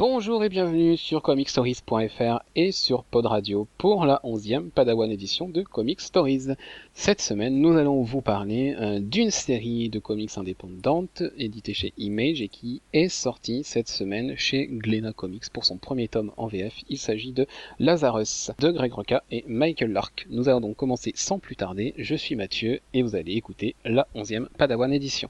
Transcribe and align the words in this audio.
Bonjour 0.00 0.42
et 0.42 0.48
bienvenue 0.48 0.96
sur 0.96 1.20
comicstories.fr 1.20 2.38
et 2.56 2.72
sur 2.72 3.04
Pod 3.04 3.26
Radio 3.26 3.68
pour 3.76 4.06
la 4.06 4.18
11e 4.24 4.70
Padawan 4.70 5.10
édition 5.10 5.46
de 5.46 5.60
Comic 5.60 6.00
Stories. 6.00 6.54
Cette 6.94 7.20
semaine, 7.20 7.60
nous 7.60 7.76
allons 7.76 8.00
vous 8.00 8.22
parler 8.22 8.74
euh, 8.80 8.98
d'une 8.98 9.30
série 9.30 9.90
de 9.90 9.98
comics 9.98 10.38
indépendantes 10.38 11.22
éditée 11.36 11.74
chez 11.74 11.92
Image 11.98 12.40
et 12.40 12.48
qui 12.48 12.80
est 12.94 13.10
sortie 13.10 13.62
cette 13.62 13.90
semaine 13.90 14.38
chez 14.38 14.68
Glena 14.68 15.12
Comics 15.12 15.50
pour 15.52 15.66
son 15.66 15.76
premier 15.76 16.08
tome 16.08 16.32
en 16.38 16.46
VF. 16.46 16.76
Il 16.88 16.96
s'agit 16.96 17.32
de 17.32 17.46
Lazarus 17.78 18.52
de 18.58 18.70
Greg 18.70 18.94
Roca 18.94 19.22
et 19.30 19.44
Michael 19.48 19.92
Lark. 19.92 20.26
Nous 20.30 20.48
allons 20.48 20.62
donc 20.62 20.76
commencer 20.76 21.12
sans 21.14 21.38
plus 21.38 21.56
tarder. 21.56 21.92
Je 21.98 22.14
suis 22.14 22.36
Mathieu 22.36 22.80
et 22.94 23.02
vous 23.02 23.16
allez 23.16 23.32
écouter 23.32 23.74
la 23.84 24.08
11e 24.14 24.46
Padawan 24.56 24.94
édition. 24.94 25.28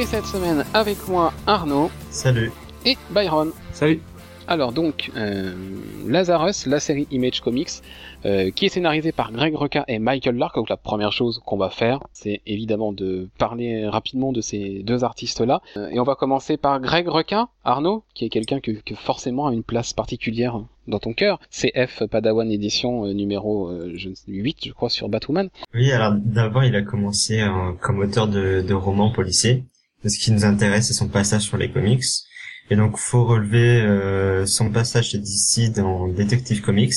Et 0.00 0.06
cette 0.06 0.24
semaine 0.24 0.64
avec 0.72 0.96
moi 1.08 1.30
Arnaud 1.46 1.90
Salut. 2.08 2.50
et 2.86 2.96
Byron. 3.10 3.50
Salut. 3.72 4.00
Alors 4.48 4.72
donc 4.72 5.10
euh, 5.14 5.52
Lazarus, 6.06 6.64
la 6.64 6.80
série 6.80 7.06
Image 7.10 7.42
Comics, 7.42 7.68
euh, 8.24 8.50
qui 8.50 8.64
est 8.64 8.70
scénarisée 8.70 9.12
par 9.12 9.30
Greg 9.30 9.54
Rucka 9.54 9.84
et 9.88 9.98
Michael 9.98 10.36
Lark. 10.36 10.56
Donc 10.56 10.70
la 10.70 10.78
première 10.78 11.12
chose 11.12 11.42
qu'on 11.44 11.58
va 11.58 11.68
faire, 11.68 12.00
c'est 12.14 12.40
évidemment 12.46 12.92
de 12.92 13.28
parler 13.36 13.86
rapidement 13.86 14.32
de 14.32 14.40
ces 14.40 14.82
deux 14.82 15.04
artistes-là. 15.04 15.60
Euh, 15.76 15.90
et 15.90 16.00
on 16.00 16.04
va 16.04 16.14
commencer 16.14 16.56
par 16.56 16.80
Greg 16.80 17.06
Rucka, 17.06 17.48
Arnaud, 17.64 18.02
qui 18.14 18.24
est 18.24 18.30
quelqu'un 18.30 18.60
que, 18.60 18.70
que 18.70 18.94
forcément 18.94 19.48
a 19.48 19.52
une 19.52 19.62
place 19.62 19.92
particulière 19.92 20.62
dans 20.88 20.98
ton 20.98 21.12
cœur. 21.12 21.40
CF 21.50 22.04
Padawan 22.10 22.50
édition 22.50 23.04
euh, 23.04 23.12
numéro 23.12 23.68
euh, 23.68 23.92
je 23.96 24.08
ne 24.08 24.14
sais, 24.14 24.24
8 24.32 24.56
je 24.66 24.72
crois 24.72 24.88
sur 24.88 25.10
Batwoman. 25.10 25.50
Oui, 25.74 25.92
alors 25.92 26.14
d'abord, 26.16 26.64
il 26.64 26.74
a 26.74 26.82
commencé 26.82 27.40
euh, 27.42 27.72
comme 27.80 27.98
auteur 27.98 28.28
de, 28.28 28.62
de 28.66 28.74
romans 28.74 29.10
policiers. 29.12 29.64
Ce 30.04 30.18
qui 30.18 30.32
nous 30.32 30.44
intéresse, 30.44 30.88
c'est 30.88 30.94
son 30.94 31.08
passage 31.08 31.42
sur 31.42 31.56
les 31.56 31.70
comics. 31.70 32.04
Et 32.70 32.76
donc, 32.76 32.96
faut 32.98 33.24
relever 33.24 33.80
euh, 33.82 34.46
son 34.46 34.70
passage 34.70 35.10
chez 35.10 35.18
DC 35.18 35.72
dans 35.74 36.08
Detective 36.08 36.62
Comics, 36.62 36.94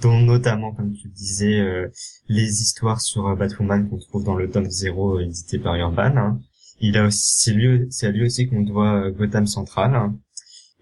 dont 0.00 0.18
notamment, 0.20 0.72
comme 0.72 0.92
tu 0.94 1.08
le 1.08 1.12
disais, 1.14 1.60
euh, 1.60 1.88
les 2.28 2.62
histoires 2.62 3.00
sur 3.00 3.26
euh, 3.28 3.36
Batwoman 3.36 3.88
qu'on 3.88 3.98
trouve 3.98 4.24
dans 4.24 4.34
le 4.34 4.50
tome 4.50 4.70
0 4.70 5.20
édité 5.20 5.58
par 5.58 5.74
Urban. 5.76 6.16
hein. 6.16 6.40
Il 6.80 6.96
a 6.96 7.04
aussi, 7.06 7.34
c'est 7.44 7.52
lui, 7.52 7.86
c'est 7.90 8.06
à 8.06 8.10
lui 8.10 8.24
aussi 8.24 8.48
qu'on 8.48 8.62
doit 8.62 8.94
euh, 9.06 9.10
Gotham 9.10 9.46
Central. 9.46 9.94
hein. 9.94 10.16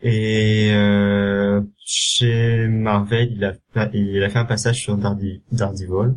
Et 0.03 0.70
euh, 0.72 1.60
chez 1.84 2.69
Marvel, 2.69 3.32
il 3.32 3.44
a, 3.44 3.55
il 3.92 4.22
a 4.22 4.30
fait 4.30 4.38
un 4.38 4.44
passage 4.44 4.80
sur 4.80 4.97
Dardi- 4.97 5.42
Daredevil. 5.50 6.14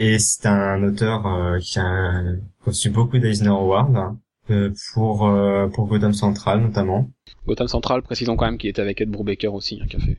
Et 0.00 0.18
c'est 0.18 0.46
un 0.46 0.82
auteur 0.82 1.26
euh, 1.26 1.58
qui 1.60 1.78
a 1.78 2.22
reçu 2.64 2.90
beaucoup 2.90 3.18
d'Eisner 3.18 3.48
Awards 3.48 3.94
hein, 3.96 4.18
euh, 4.18 4.27
pour 4.94 5.26
euh, 5.26 5.68
pour 5.68 5.86
Gotham 5.86 6.12
Central 6.12 6.60
notamment. 6.60 7.10
Gotham 7.46 7.68
Central, 7.68 8.02
précisons 8.02 8.36
quand 8.36 8.46
même 8.46 8.58
qu'il 8.58 8.70
était 8.70 8.82
avec 8.82 9.00
Ed 9.00 9.10
Brubaker 9.10 9.52
aussi, 9.54 9.80
hein, 9.82 9.86
qui 9.88 9.96
a 9.96 10.00
fait. 10.00 10.18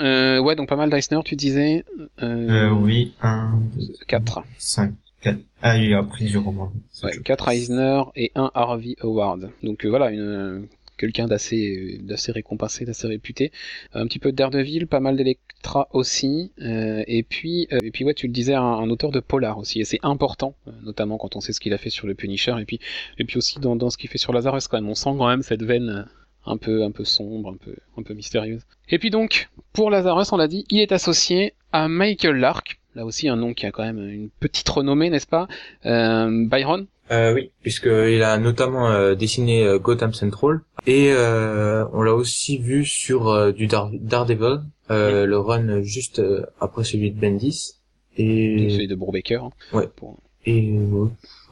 Euh, 0.00 0.38
ouais, 0.38 0.54
donc 0.54 0.68
pas 0.68 0.76
mal 0.76 0.90
d'Eisner, 0.90 1.20
tu 1.24 1.34
disais. 1.34 1.84
Euh, 2.22 2.70
oui, 2.70 3.14
un, 3.22 3.60
deux, 3.74 3.94
4. 4.06 4.42
cinq, 4.58 4.92
quatre. 5.20 5.38
Ah, 5.62 5.78
il 5.78 5.94
a 5.94 6.02
pris 6.02 6.26
du 6.26 6.38
roman. 6.38 6.70
Ouais, 7.02 7.18
4 7.24 7.48
Eisner 7.48 8.02
et 8.14 8.30
un 8.34 8.50
Harvey 8.54 8.96
Award. 9.00 9.50
Donc 9.62 9.84
euh, 9.84 9.88
voilà, 9.88 10.10
une 10.10 10.66
quelqu'un 10.98 11.26
d'assez 11.26 12.00
récompensé, 12.28 12.84
d'assez 12.84 13.06
réputé. 13.06 13.52
Un 13.94 14.06
petit 14.06 14.18
peu 14.18 14.32
de 14.32 14.36
Daredevil, 14.36 14.86
pas 14.86 15.00
mal 15.00 15.16
d'Electra 15.16 15.88
aussi. 15.92 16.52
euh, 16.60 17.02
et 17.06 17.22
puis 17.22 17.68
euh, 17.72 17.78
et 17.82 17.90
puis 17.90 18.04
ouais, 18.04 18.14
tu 18.14 18.26
le 18.26 18.32
disais, 18.32 18.54
un, 18.54 18.90
auteur 18.90 19.10
de 19.10 19.20
polar 19.20 19.58
aussi. 19.58 19.80
Et 19.80 19.84
c'est 19.84 20.00
important, 20.02 20.54
euh, 20.66 20.72
notamment 20.82 21.16
quand 21.16 21.36
on 21.36 21.40
sait 21.40 21.52
ce 21.52 21.60
qu'il 21.60 21.72
a 21.72 21.78
fait 21.78 21.90
sur 21.90 22.06
le 22.06 22.14
Punisher. 22.14 22.54
Et 22.60 22.64
puis 22.64 22.80
et 23.18 23.24
puis 23.24 23.38
aussi 23.38 23.58
dans, 23.60 23.90
ce 23.90 23.96
qu'il 23.96 24.10
fait 24.10 24.18
sur 24.18 24.32
Lazarus 24.32 24.68
quand 24.68 24.76
même. 24.76 24.90
On 24.90 24.94
sent 24.94 25.14
quand 25.16 25.28
même 25.28 25.42
cette 25.42 25.62
veine. 25.62 26.06
un 26.46 26.56
peu 26.56 26.82
un 26.82 26.90
peu 26.90 27.04
sombre, 27.04 27.50
un 27.50 27.56
peu 27.56 27.74
un 27.96 28.02
peu 28.02 28.14
mystérieuse. 28.14 28.62
Et 28.88 28.98
puis 28.98 29.10
donc 29.10 29.48
pour 29.72 29.90
Lazarus, 29.90 30.32
on 30.32 30.36
l'a 30.36 30.48
dit, 30.48 30.64
il 30.70 30.80
est 30.80 30.92
associé 30.92 31.54
à 31.72 31.88
Michael 31.88 32.36
Lark. 32.36 32.80
Là 32.94 33.04
aussi 33.04 33.28
un 33.28 33.36
nom 33.36 33.54
qui 33.54 33.66
a 33.66 33.70
quand 33.70 33.84
même 33.84 34.02
une 34.08 34.30
petite 34.40 34.68
renommée, 34.68 35.10
n'est-ce 35.10 35.26
pas 35.26 35.46
Byron 35.84 36.86
Euh, 37.10 37.32
oui, 37.34 37.50
puisqu'il 37.62 38.22
a 38.22 38.36
notamment 38.38 38.90
euh, 38.90 39.14
dessiné 39.14 39.64
euh, 39.64 39.78
Gotham 39.78 40.12
Central 40.12 40.60
et 40.86 41.10
euh, 41.12 41.84
on 41.92 42.02
l'a 42.02 42.12
aussi 42.14 42.58
vu 42.58 42.84
sur 42.84 43.28
euh, 43.28 43.50
du 43.52 43.66
Dar- 43.66 43.90
Daredevil, 43.92 44.60
euh, 44.90 45.24
le 45.26 45.38
run 45.38 45.82
juste 45.82 46.18
euh, 46.18 46.44
après 46.60 46.84
celui 46.84 47.10
de 47.10 47.18
Bendis 47.20 47.76
et 48.18 48.68
celui 48.70 48.88
de 48.88 48.94
Brubaker. 48.94 49.44
hein. 49.44 49.50
Ouais. 49.72 49.88
Pour- 49.96 50.18
et 50.46 50.78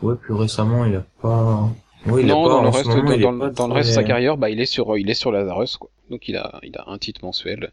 ouais, 0.02 0.14
plus 0.16 0.34
récemment 0.34 0.84
il 0.84 0.96
a 0.96 1.04
pas 1.22 1.68
ouais, 2.06 2.22
il 2.22 2.30
a 2.30 2.34
non, 2.34 2.44
pas 2.44 2.50
dans 2.50 2.62
le 2.62 2.68
reste, 2.68 2.86
moment, 2.88 3.16
dans, 3.16 3.50
dans- 3.50 3.68
le 3.68 3.74
reste 3.74 3.88
de 3.90 3.94
sa 3.94 4.04
carrière, 4.04 4.36
bah, 4.36 4.50
il 4.50 4.60
est 4.60 4.66
sur, 4.66 4.96
il 4.98 5.08
est 5.10 5.14
sur 5.14 5.32
Lazarus, 5.32 5.76
quoi. 5.78 5.90
Donc 6.10 6.28
il 6.28 6.36
a, 6.36 6.60
un 6.86 6.98
titre 6.98 7.24
mensuel, 7.24 7.70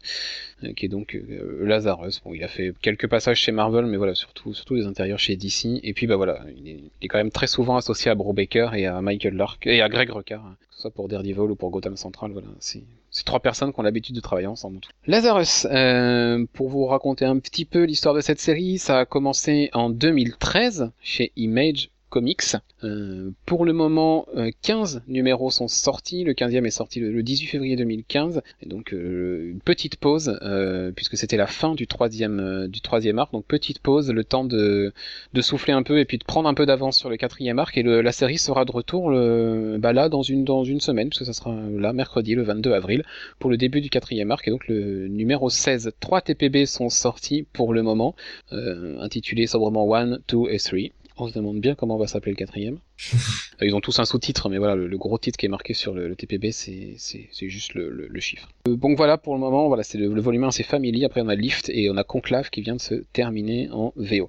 euh, 0.64 0.72
qui 0.72 0.86
est 0.86 0.88
donc 0.88 1.14
euh, 1.14 1.64
Lazarus. 1.64 2.20
Bon, 2.24 2.34
il 2.34 2.42
a 2.42 2.48
fait 2.48 2.74
quelques 2.82 3.08
passages 3.08 3.38
chez 3.38 3.52
Marvel, 3.52 3.86
mais 3.86 3.96
voilà, 3.96 4.14
surtout, 4.14 4.54
surtout 4.54 4.76
des 4.76 4.86
intérieurs 4.86 5.18
chez 5.18 5.36
DC. 5.36 5.80
Et 5.82 5.92
puis 5.92 6.06
bah 6.06 6.16
voilà, 6.16 6.40
il 6.56 6.68
est, 7.00 7.08
quand 7.08 7.18
même 7.18 7.30
très 7.30 7.46
souvent 7.46 7.76
associé 7.76 8.10
à 8.10 8.14
Brubaker 8.14 8.74
et 8.74 8.86
à 8.86 9.00
Michael 9.00 9.34
Lark 9.34 9.66
et 9.66 9.82
à 9.82 9.88
Greg 9.88 10.10
Rucka, 10.10 10.36
hein, 10.36 10.56
que 10.60 10.66
soit 10.76 10.90
pour 10.90 11.08
Daredevil 11.08 11.50
ou 11.50 11.56
pour 11.56 11.70
Gotham 11.70 11.96
Central. 11.96 12.32
Voilà, 12.32 12.48
c'est 12.58 12.82
c'est 13.14 13.24
trois 13.24 13.38
personnes 13.38 13.72
qui 13.72 13.78
ont 13.78 13.84
l'habitude 13.84 14.16
de 14.16 14.20
travailler 14.20 14.48
ensemble. 14.48 14.80
Lazarus, 15.06 15.68
euh, 15.70 16.44
pour 16.52 16.68
vous 16.68 16.84
raconter 16.84 17.24
un 17.24 17.38
petit 17.38 17.64
peu 17.64 17.84
l'histoire 17.84 18.12
de 18.12 18.20
cette 18.20 18.40
série, 18.40 18.78
ça 18.78 18.98
a 18.98 19.04
commencé 19.04 19.70
en 19.72 19.88
2013 19.88 20.90
chez 21.00 21.30
Image 21.36 21.90
Comics. 22.14 22.54
Euh, 22.84 23.32
pour 23.44 23.64
le 23.64 23.72
moment, 23.72 24.26
euh, 24.36 24.52
15 24.62 25.02
numéros 25.08 25.50
sont 25.50 25.66
sortis. 25.66 26.22
Le 26.22 26.32
15e 26.32 26.64
est 26.64 26.70
sorti 26.70 27.00
le, 27.00 27.10
le 27.10 27.24
18 27.24 27.48
février 27.48 27.74
2015. 27.74 28.40
Et 28.62 28.68
donc 28.68 28.94
euh, 28.94 29.50
une 29.50 29.58
petite 29.58 29.96
pause, 29.96 30.38
euh, 30.42 30.92
puisque 30.94 31.16
c'était 31.16 31.36
la 31.36 31.48
fin 31.48 31.74
du 31.74 31.88
troisième, 31.88 32.38
euh, 32.38 32.68
du 32.68 32.80
arc. 33.18 33.32
Donc 33.32 33.44
petite 33.46 33.80
pause, 33.80 34.12
le 34.12 34.22
temps 34.22 34.44
de, 34.44 34.92
souffler 35.40 35.72
un 35.72 35.82
peu 35.82 35.98
et 35.98 36.04
puis 36.04 36.18
de 36.18 36.24
prendre 36.24 36.48
un 36.48 36.54
peu 36.54 36.66
d'avance 36.66 36.96
sur 36.96 37.10
le 37.10 37.16
quatrième 37.16 37.58
arc. 37.58 37.76
Et 37.76 37.82
la 37.82 38.12
série 38.12 38.38
sera 38.38 38.64
de 38.64 38.70
retour 38.70 39.10
bah 39.10 39.92
là 39.92 40.08
dans 40.08 40.22
une, 40.22 40.46
semaine, 40.80 41.08
parce 41.08 41.18
que 41.18 41.24
ça 41.24 41.32
sera 41.32 41.52
là 41.52 41.92
mercredi, 41.92 42.36
le 42.36 42.44
22 42.44 42.72
avril, 42.74 43.02
pour 43.40 43.50
le 43.50 43.56
début 43.56 43.80
du 43.80 43.90
quatrième 43.90 44.30
arc. 44.30 44.46
Et 44.46 44.52
donc 44.52 44.68
le 44.68 45.08
numéro 45.08 45.50
16, 45.50 45.90
3 45.98 46.20
TPB 46.20 46.66
sont 46.66 46.90
sortis 46.90 47.44
pour 47.52 47.72
le 47.72 47.82
moment, 47.82 48.14
euh, 48.52 49.00
intitulés 49.00 49.48
sobrement 49.48 49.92
1, 49.92 50.18
2 50.28 50.50
et 50.50 50.58
3. 50.58 50.78
On 51.16 51.28
se 51.28 51.32
demande 51.34 51.60
bien 51.60 51.74
comment 51.74 51.96
va 51.96 52.06
s'appeler 52.06 52.32
le 52.32 52.36
quatrième. 52.36 52.78
Euh, 53.62 53.66
Ils 53.66 53.74
ont 53.76 53.80
tous 53.80 54.00
un 54.00 54.04
sous-titre, 54.04 54.48
mais 54.48 54.58
voilà, 54.58 54.74
le, 54.74 54.88
le 54.88 54.98
gros 54.98 55.16
titre 55.16 55.38
qui 55.38 55.46
est 55.46 55.48
marqué 55.48 55.74
sur 55.74 55.94
le, 55.94 56.08
le 56.08 56.16
TPB, 56.16 56.50
c'est 56.50 56.96
juste 57.42 57.74
le, 57.74 58.10
chiffre. 58.18 58.48
Euh, 58.66 58.74
donc 58.74 58.96
voilà, 58.96 59.16
pour 59.16 59.32
le 59.34 59.38
moment, 59.38 59.68
voilà, 59.68 59.84
c'est 59.84 59.96
le, 59.96 60.12
le 60.12 60.20
volume 60.20 60.42
1, 60.42 60.50
c'est 60.50 60.64
Family, 60.64 61.04
après 61.04 61.20
on 61.20 61.28
a 61.28 61.36
Lift 61.36 61.68
et 61.68 61.88
on 61.88 61.96
a 61.96 62.02
Conclave 62.02 62.50
qui 62.50 62.62
vient 62.62 62.74
de 62.74 62.80
se 62.80 62.94
terminer 63.12 63.68
en 63.70 63.92
VO. 63.94 64.28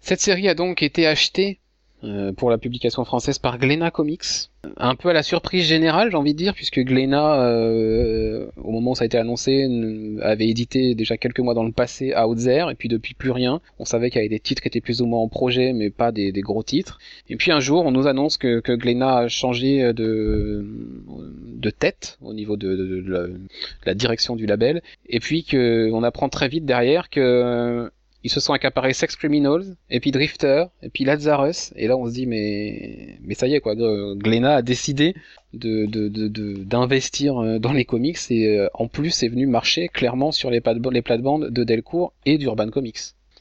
Cette 0.00 0.20
série 0.20 0.48
a 0.48 0.54
donc 0.54 0.82
été 0.82 1.06
achetée 1.06 1.60
euh, 2.04 2.32
pour 2.32 2.48
la 2.48 2.58
publication 2.58 3.04
française 3.04 3.40
par 3.40 3.58
Glénat 3.58 3.90
Comics. 3.90 4.50
Un 4.76 4.94
peu 4.94 5.08
à 5.08 5.12
la 5.12 5.24
surprise 5.24 5.64
générale, 5.64 6.12
j'ai 6.12 6.16
envie 6.16 6.32
de 6.32 6.38
dire, 6.38 6.54
puisque 6.54 6.78
Glénat, 6.78 7.42
euh, 7.42 8.46
au 8.56 8.70
moment 8.70 8.92
où 8.92 8.94
ça 8.94 9.02
a 9.02 9.06
été 9.06 9.18
annoncé, 9.18 9.68
avait 10.22 10.46
édité 10.46 10.94
déjà 10.94 11.16
quelques 11.16 11.40
mois 11.40 11.54
dans 11.54 11.64
le 11.64 11.72
passé 11.72 12.14
Outzer, 12.14 12.70
et 12.70 12.76
puis 12.76 12.88
depuis 12.88 13.14
plus 13.14 13.32
rien. 13.32 13.60
On 13.80 13.84
savait 13.84 14.10
qu'il 14.10 14.18
y 14.18 14.20
avait 14.20 14.28
des 14.28 14.38
titres 14.38 14.62
qui 14.62 14.68
étaient 14.68 14.80
plus 14.80 15.02
ou 15.02 15.06
moins 15.06 15.20
en 15.20 15.28
projet, 15.28 15.72
mais 15.72 15.90
pas 15.90 16.12
des, 16.12 16.30
gros 16.32 16.62
titres. 16.62 17.00
Et 17.28 17.36
puis 17.36 17.50
un 17.50 17.58
jour, 17.58 17.84
on 17.84 17.90
nous 17.90 18.06
annonce 18.06 18.36
que, 18.36 18.60
que 18.60 18.72
Glénat 18.72 19.16
a 19.16 19.28
changé 19.28 19.92
de, 19.92 20.64
tête 21.80 22.18
au 22.22 22.32
niveau 22.32 22.56
de, 22.56 23.04
la, 23.84 23.94
direction 23.94 24.36
du 24.36 24.46
label, 24.46 24.82
et 25.08 25.18
puis 25.18 25.42
que 25.42 25.90
on 25.92 26.04
apprend 26.04 26.28
très 26.28 26.46
vite 26.46 26.64
derrière 26.64 27.10
que 27.10 27.90
ils 28.24 28.30
se 28.30 28.40
sont 28.40 28.52
accaparés 28.52 28.92
Sex 28.92 29.16
Criminals, 29.16 29.76
et 29.90 30.00
puis 30.00 30.10
Drifter, 30.10 30.64
et 30.82 30.88
puis 30.88 31.04
Lazarus, 31.04 31.72
et 31.76 31.86
là 31.86 31.96
on 31.96 32.06
se 32.06 32.14
dit 32.14 32.26
mais 32.26 33.18
mais 33.22 33.34
ça 33.34 33.46
y 33.46 33.54
est 33.54 33.60
quoi, 33.60 33.74
Glénat 33.74 34.56
a 34.56 34.62
décidé 34.62 35.14
de 35.54 35.86
d'investir 36.64 37.38
euh, 37.38 37.58
dans 37.58 37.72
les 37.72 37.84
comics 37.84 38.18
et 38.30 38.58
euh, 38.58 38.68
en 38.74 38.88
plus 38.88 39.22
est 39.22 39.28
venu 39.28 39.46
marcher 39.46 39.88
clairement 39.88 40.32
sur 40.32 40.50
les 40.50 40.60
plates-bandes 40.60 41.50
de 41.50 41.64
Delcourt 41.64 42.12
et 42.26 42.38
d'Urban 42.38 42.70
Comics. 42.70 42.98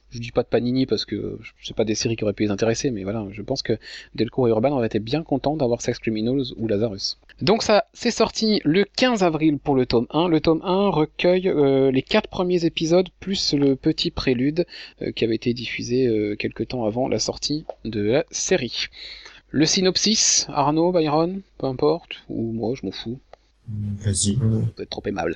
Je 0.10 0.20
dis 0.20 0.32
pas 0.32 0.44
de 0.44 0.48
Panini 0.48 0.86
parce 0.86 1.06
que 1.06 1.38
c'est 1.62 1.76
pas 1.76 1.84
des 1.84 1.96
séries 1.96 2.16
qui 2.16 2.24
auraient 2.24 2.34
pu 2.34 2.44
les 2.44 2.52
intéresser, 2.52 2.92
mais 2.92 3.04
voilà, 3.04 3.26
je 3.32 3.42
pense 3.42 3.62
que 3.62 3.78
Delcourt 4.16 4.48
et 4.48 4.52
Urban 4.52 4.72
auraient 4.72 4.88
été 4.88 5.00
bien 5.00 5.22
contents 5.22 5.58
d'avoir 5.58 5.82
Sex 5.82 6.00
Criminals 6.00 6.54
ou 6.56 6.68
Lazarus. 6.68 7.20
Donc 7.42 7.62
ça, 7.62 7.86
c'est 7.94 8.12
sorti 8.12 8.62
le 8.64 8.86
15 8.86 9.22
avril 9.24 9.60
pour 9.60 9.76
le 9.76 9.86
tome 9.86 10.08
1. 10.12 10.30
Le 10.30 10.40
tome 10.40 10.62
1 10.64 10.90
recueille 10.90 11.50
euh, 11.50 11.92
les 11.92 12.02
quatre 12.02 12.30
premiers 12.30 12.66
épisodes 12.66 13.10
plus 13.20 13.54
le 13.54 13.76
petit 13.76 14.10
prélude 14.10 14.66
euh, 15.02 15.12
qui 15.12 15.26
avait 15.26 15.36
été 15.36 15.54
diffusé 15.54 16.08
euh, 16.08 16.36
quelque 16.36 16.64
temps 16.64 16.86
avant 16.86 17.08
la 17.08 17.20
sortie 17.20 17.66
de 17.84 18.02
la 18.02 18.26
série. 18.32 18.88
Le 19.50 19.66
synopsis, 19.66 20.46
Arnaud, 20.50 20.92
Byron, 20.92 21.42
peu 21.58 21.68
importe, 21.68 22.18
ou 22.28 22.52
moi, 22.52 22.74
je 22.76 22.86
m'en 22.86 22.92
fous. 22.92 23.20
Vas-y. 23.70 24.36
Vous 24.36 24.64
êtes 24.80 24.90
trop 24.90 25.02
aimable. 25.06 25.36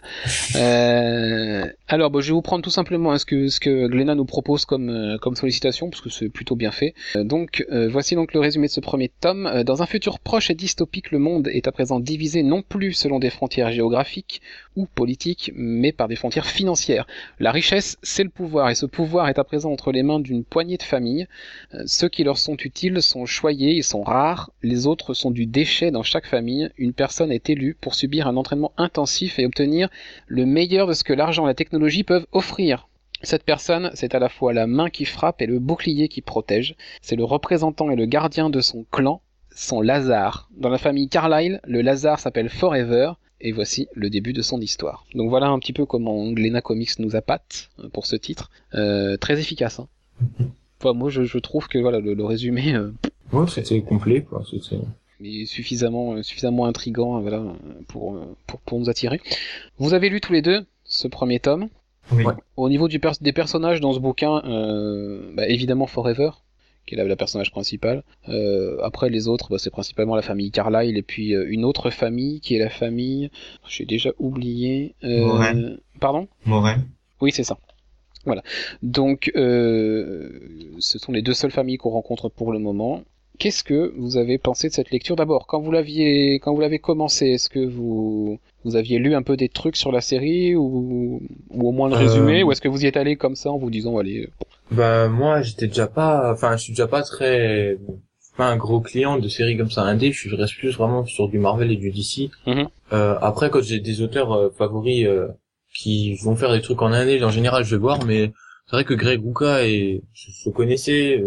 Euh, 0.56 1.66
alors, 1.90 2.10
bon, 2.10 2.22
je 2.22 2.28
vais 2.28 2.34
vous 2.34 2.42
prendre 2.42 2.64
tout 2.64 2.70
simplement 2.70 3.12
hein, 3.12 3.18
ce 3.18 3.26
que 3.26 3.50
ce 3.50 3.60
que 3.60 3.88
Glenna 3.88 4.16
nous 4.16 4.24
propose 4.24 4.64
comme 4.64 4.90
euh, 4.90 5.18
comme 5.18 5.36
sollicitation, 5.36 5.90
parce 5.90 6.02
que 6.02 6.10
c'est 6.10 6.30
plutôt 6.30 6.56
bien 6.56 6.72
fait. 6.72 6.94
Euh, 7.18 7.90
voici 7.92 8.16
donc 8.16 8.34
le 8.34 8.40
résumé 8.40 8.68
de 8.68 8.72
ce 8.72 8.80
premier 8.80 9.10
tome. 9.10 9.64
Dans 9.64 9.82
un 9.82 9.86
futur 9.86 10.20
proche 10.20 10.50
et 10.50 10.54
dystopique, 10.54 11.12
le 11.12 11.20
monde 11.20 11.50
est 11.50 11.68
à 11.68 11.74
présent 11.74 12.00
divisé 12.00 12.42
non 12.42 12.62
plus 12.62 12.94
selon 12.94 13.20
des 13.20 13.30
frontières 13.30 13.72
géographiques 13.72 14.42
ou 14.78 14.86
politiques, 14.86 15.52
mais 15.54 15.92
par 15.92 16.08
des 16.08 16.16
frontières 16.16 16.46
financières. 16.46 17.08
La 17.40 17.52
richesse, 17.52 17.98
c'est 18.02 18.24
le 18.24 18.30
pouvoir, 18.30 18.70
et 18.70 18.76
ce 18.76 18.86
pouvoir 18.86 19.28
est 19.28 19.40
à 19.40 19.44
présent 19.44 19.72
entre 19.72 19.92
les 19.92 20.04
mains 20.04 20.22
d'une 20.22 20.46
poignée 20.46 20.78
de 20.78 20.84
familles. 20.84 21.28
Ceux 21.86 22.08
qui 22.08 22.24
leur 22.24 22.38
sont 22.38 22.56
utiles 22.56 23.02
sont 23.02 23.26
choyés, 23.26 23.74
ils 23.76 23.84
sont 23.84 24.04
rares, 24.04 24.52
les 24.64 24.88
autres 24.88 25.14
sont 25.14 25.32
du 25.32 25.46
déchet 25.46 25.92
dans 25.92 26.04
chaque 26.04 26.28
famille. 26.28 26.70
Une 26.78 26.94
personne 26.94 27.34
est 27.34 27.50
élue 27.50 27.76
pour 27.80 27.96
subir 27.96 28.21
un 28.28 28.38
entraînement 28.38 28.72
intensif 28.78 29.40
et 29.40 29.46
obtenir 29.46 29.90
le 30.28 30.46
meilleur 30.46 30.88
de 30.88 30.94
ce 30.94 31.04
que 31.04 31.14
l'argent 31.14 31.46
et 31.46 31.50
la 31.50 31.54
technologie 31.54 32.04
peuvent 32.04 32.28
offrir. 32.32 32.88
Cette 33.24 33.44
personne, 33.44 33.92
c'est 33.94 34.16
à 34.16 34.20
la 34.20 34.30
fois 34.30 34.52
la 34.54 34.66
main 34.68 34.90
qui 34.90 35.06
frappe 35.06 35.42
et 35.42 35.46
le 35.46 35.60
bouclier 35.60 36.08
qui 36.08 36.22
protège. 36.22 36.76
C'est 37.02 37.16
le 37.16 37.24
représentant 37.24 37.92
et 37.92 37.96
le 37.96 38.06
gardien 38.06 38.50
de 38.50 38.62
son 38.62 38.86
clan, 38.92 39.22
son 39.56 39.82
Lazare. 39.82 40.50
Dans 40.58 40.70
la 40.70 40.80
famille 40.80 41.08
Carlyle, 41.08 41.60
le 41.66 41.82
Lazare 41.82 42.20
s'appelle 42.20 42.50
Forever, 42.50 43.14
et 43.42 43.52
voici 43.52 43.88
le 43.94 44.10
début 44.10 44.34
de 44.34 44.42
son 44.42 44.60
histoire. 44.62 45.06
Donc 45.16 45.30
voilà 45.30 45.48
un 45.48 45.60
petit 45.60 45.74
peu 45.74 45.86
comment 45.86 46.32
Glena 46.32 46.62
Comics 46.62 47.00
nous 47.00 47.16
appâte 47.16 47.70
euh, 47.80 47.90
pour 47.90 48.06
ce 48.06 48.16
titre. 48.16 48.50
Euh, 48.76 49.18
très 49.18 49.40
efficace. 49.40 49.80
Hein. 49.80 49.88
Enfin, 50.84 50.94
moi, 50.94 51.12
je, 51.12 51.26
je 51.26 51.38
trouve 51.38 51.68
que 51.68 51.78
voilà 51.78 52.00
le, 52.00 52.16
le 52.16 52.26
résumé 52.26 52.74
euh, 52.74 52.92
Ouais, 53.32 53.46
c'était 53.48 53.80
complet, 53.82 54.24
quoi. 54.24 54.44
C'était... 54.50 54.82
est 55.26 55.46
suffisamment 55.46 56.14
euh, 56.14 56.24
suffisamment 56.24 56.66
intrigant 56.66 57.18
euh, 57.18 57.22
voilà 57.22 57.44
pour, 57.88 58.16
euh, 58.16 58.36
pour 58.48 58.60
pour 58.62 58.80
nous 58.80 58.90
attirer. 58.90 59.20
Vous 59.78 59.94
avez 59.94 60.10
lu 60.10 60.22
tous 60.22 60.34
les 60.34 60.42
deux 60.42 60.66
ce 60.84 61.08
premier 61.08 61.40
tome. 61.40 61.70
Oui. 62.12 62.24
Ouais. 62.26 62.34
Au 62.58 62.68
niveau 62.70 62.88
du 62.88 63.00
pers- 63.00 63.22
des 63.22 63.32
personnages 63.32 63.80
dans 63.80 63.94
ce 63.94 64.00
bouquin, 64.00 64.42
euh, 64.46 65.32
bah, 65.36 65.48
évidemment 65.48 65.86
Forever, 65.88 66.32
qui 66.86 66.96
est 66.96 66.98
la, 66.98 67.06
la 67.06 67.16
personnage 67.16 67.52
principale. 67.52 68.04
Euh, 68.28 68.78
après 68.84 69.10
les 69.10 69.28
autres, 69.30 69.50
bah, 69.50 69.58
c'est 69.60 69.70
principalement 69.70 70.16
la 70.16 70.22
famille 70.24 70.52
Carlyle 70.52 70.98
et 70.98 71.04
puis 71.04 71.34
euh, 71.34 71.46
une 71.50 71.64
autre 71.64 71.90
famille 71.90 72.42
qui 72.42 72.56
est 72.56 72.60
la 72.60 72.70
famille. 72.70 73.30
J'ai 73.68 73.86
déjà 73.86 74.12
oublié. 74.20 74.96
Euh. 75.04 75.78
Pardon? 76.02 76.28
Moret. 76.46 76.78
Oui, 77.22 77.32
c'est 77.32 77.44
ça. 77.46 77.58
Voilà. 78.26 78.44
Donc, 78.84 79.32
euh, 79.36 80.30
ce 80.80 81.00
sont 81.00 81.12
les 81.12 81.22
deux 81.22 81.34
seules 81.34 81.52
familles 81.52 81.78
qu'on 81.78 81.92
rencontre 81.92 82.30
pour 82.30 82.52
le 82.52 82.60
moment. 82.60 83.04
Qu'est-ce 83.40 83.64
que 83.64 83.94
vous 83.98 84.18
avez 84.18 84.38
pensé 84.38 84.68
de 84.70 84.74
cette 84.74 84.92
lecture 84.92 85.16
D'abord, 85.16 85.48
quand 85.48 85.60
vous 85.62 85.72
l'aviez, 85.72 86.36
quand 86.36 86.54
vous 86.54 86.62
l'avez 86.62 86.80
commencé, 86.80 87.28
est-ce 87.28 87.50
que 87.50 87.60
vous, 87.66 88.40
vous 88.64 88.76
aviez 88.76 89.00
lu 89.00 89.16
un 89.16 89.24
peu 89.24 89.36
des 89.36 89.50
trucs 89.50 89.78
sur 89.78 89.92
la 89.92 90.02
série 90.02 90.56
ou, 90.56 91.22
ou 91.50 91.68
au 91.68 91.72
moins 91.72 91.90
le 91.90 91.96
Euh, 91.96 92.00
résumé, 92.00 92.44
ou 92.44 92.52
est-ce 92.52 92.62
que 92.62 92.68
vous 92.68 92.84
y 92.84 92.88
êtes 92.88 92.98
allé 92.98 93.16
comme 93.16 93.36
ça 93.36 93.50
en 93.52 93.58
vous 93.58 93.72
disant, 93.72 93.98
allez, 93.98 94.26
euh, 94.26 94.46
Bah, 94.72 95.08
moi, 95.08 95.42
j'étais 95.42 95.68
déjà 95.68 95.88
pas, 95.88 96.32
enfin, 96.32 96.56
je 96.56 96.64
suis 96.64 96.74
déjà 96.74 96.88
pas 96.88 97.02
très, 97.02 97.78
pas 98.38 98.46
un 98.46 98.58
gros 98.58 98.80
client 98.80 99.18
de 99.18 99.28
séries 99.28 99.58
comme 99.58 99.72
ça 99.72 99.82
indé, 99.84 100.12
je 100.12 100.36
reste 100.36 100.56
plus 100.58 100.70
vraiment 100.76 101.06
sur 101.06 101.28
du 101.28 101.40
Marvel 101.40 101.72
et 101.72 101.78
du 101.78 101.90
DC. 101.92 102.30
Mhm. 102.46 102.68
Euh, 102.94 103.16
après, 103.22 103.50
quand 103.50 103.64
j'ai 103.64 103.80
des 103.80 104.02
auteurs 104.02 104.34
euh, 104.34 104.50
favoris 104.56 105.08
qui 105.74 106.16
vont 106.16 106.36
faire 106.36 106.52
des 106.52 106.62
trucs 106.62 106.82
en 106.82 106.92
indé, 106.92 107.24
en 107.24 107.32
général, 107.32 107.64
je 107.64 107.76
vais 107.76 107.82
voir, 107.82 108.06
mais 108.06 108.32
c'est 108.68 108.76
vrai 108.76 108.84
que 108.86 108.94
Greg 108.94 109.20
Rucka 109.26 109.66
et 109.66 110.02
je, 110.14 110.30
je 110.46 110.50
connaissais, 110.50 111.22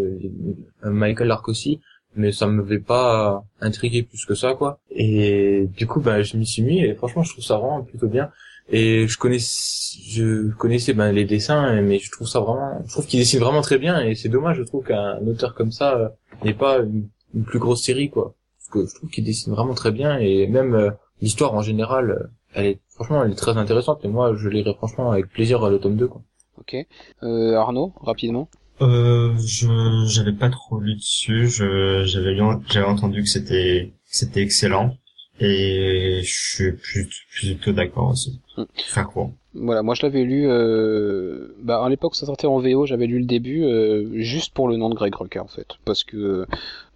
Michael 0.84 1.28
Lark 1.28 1.48
aussi, 1.48 1.80
mais 2.16 2.32
ça 2.32 2.46
me 2.46 2.62
m'avait 2.62 2.78
pas 2.78 3.44
intrigué 3.61 4.02
plus 4.02 4.25
que 4.25 4.34
ça, 4.34 4.55
quoi. 4.55 4.78
Et 4.90 5.69
du 5.76 5.87
coup, 5.87 6.00
bah, 6.00 6.22
je 6.22 6.37
m'y 6.37 6.46
suis 6.46 6.62
mis 6.62 6.81
et 6.84 6.94
franchement, 6.94 7.22
je 7.22 7.32
trouve 7.32 7.44
ça 7.44 7.58
vraiment 7.58 7.82
plutôt 7.82 8.08
bien. 8.08 8.31
Et 8.70 9.06
je 9.06 9.19
connais, 9.19 9.38
je 9.38 10.50
connaissais 10.52 10.94
ben, 10.94 11.12
les 11.12 11.25
dessins, 11.25 11.82
mais 11.82 11.99
je 11.99 12.11
trouve 12.11 12.26
ça 12.26 12.40
vraiment, 12.40 12.82
je 12.87 12.93
trouve 12.93 13.06
qu'il 13.06 13.20
dessine 13.20 13.40
vraiment 13.40 13.61
très 13.61 13.78
bien 13.78 14.00
et 14.00 14.14
c'est 14.14 14.31
dommage, 14.31 14.56
je 14.56 14.62
trouve 14.62 14.84
qu'un 14.84 15.19
auteur 15.26 15.55
comme 15.55 15.70
ça 15.70 15.99
euh, 15.99 16.08
n'ait 16.44 16.55
pas 16.55 16.78
une, 16.78 17.08
plus 17.44 17.58
grosse 17.58 17.82
série, 17.82 18.11
quoi. 18.11 18.34
Parce 18.58 18.70
que 18.70 18.90
je 18.90 18.94
trouve 18.94 19.11
qu'il 19.11 19.25
dessine 19.25 19.52
vraiment 19.52 19.75
très 19.75 19.90
bien 19.90 20.16
et 20.19 20.46
même 20.46 20.75
euh, 20.75 20.90
l'histoire 21.20 21.52
en 21.55 21.61
général, 21.61 22.11
euh, 22.11 22.26
elle 22.55 22.66
est, 22.66 22.81
franchement, 22.88 23.22
elle 23.25 23.32
est 23.32 23.37
très 23.37 23.56
intéressante 23.58 24.02
et 24.05 24.08
moi, 24.08 24.34
je 24.34 24.49
lirai 24.49 24.72
franchement 24.75 25.11
avec 25.11 25.28
plaisir 25.28 25.69
le 25.69 25.78
tome 25.78 25.96
2, 25.96 26.08
quoi. 26.08 26.22
ok. 26.58 26.76
Euh, 27.22 27.56
Arnaud, 27.56 27.93
rapidement. 28.00 28.49
Euh, 28.81 29.32
je 29.38 29.69
j'avais 30.09 30.32
pas 30.32 30.50
trop 30.50 30.81
lu 30.81 30.94
dessus. 30.97 31.49
Je 31.49 32.03
j'avais 32.06 32.35
lu- 32.35 32.43
j'avais 32.71 32.87
entendu 32.87 33.23
que 33.23 33.29
c'était 33.29 33.93
que 34.11 34.17
c'était 34.17 34.43
excellent 34.43 34.97
et 35.41 36.21
je 36.23 36.32
suis 36.55 36.73
plus, 36.73 37.09
plutôt 37.32 37.73
d'accord 37.73 38.11
aussi. 38.11 38.41
Mm. 38.56 38.62
Faire 38.87 39.09
court. 39.09 39.32
Voilà, 39.56 39.82
moi 39.85 39.94
je 39.94 40.03
l'avais 40.03 40.25
lu, 40.25 40.49
euh, 40.49 41.55
bah 41.62 41.85
à 41.85 41.88
l'époque 41.88 42.17
ça 42.17 42.26
sortait 42.26 42.49
en 42.49 42.59
VO, 42.59 42.87
j'avais 42.87 43.06
lu 43.06 43.21
le 43.21 43.25
début 43.25 43.62
euh, 43.62 44.11
juste 44.21 44.53
pour 44.53 44.67
le 44.67 44.76
nom 44.76 44.91
de 44.91 44.97
Greg 44.97 45.15
Rucka 45.15 45.41
en 45.44 45.47
fait, 45.47 45.69
parce 45.85 46.03
que 46.03 46.44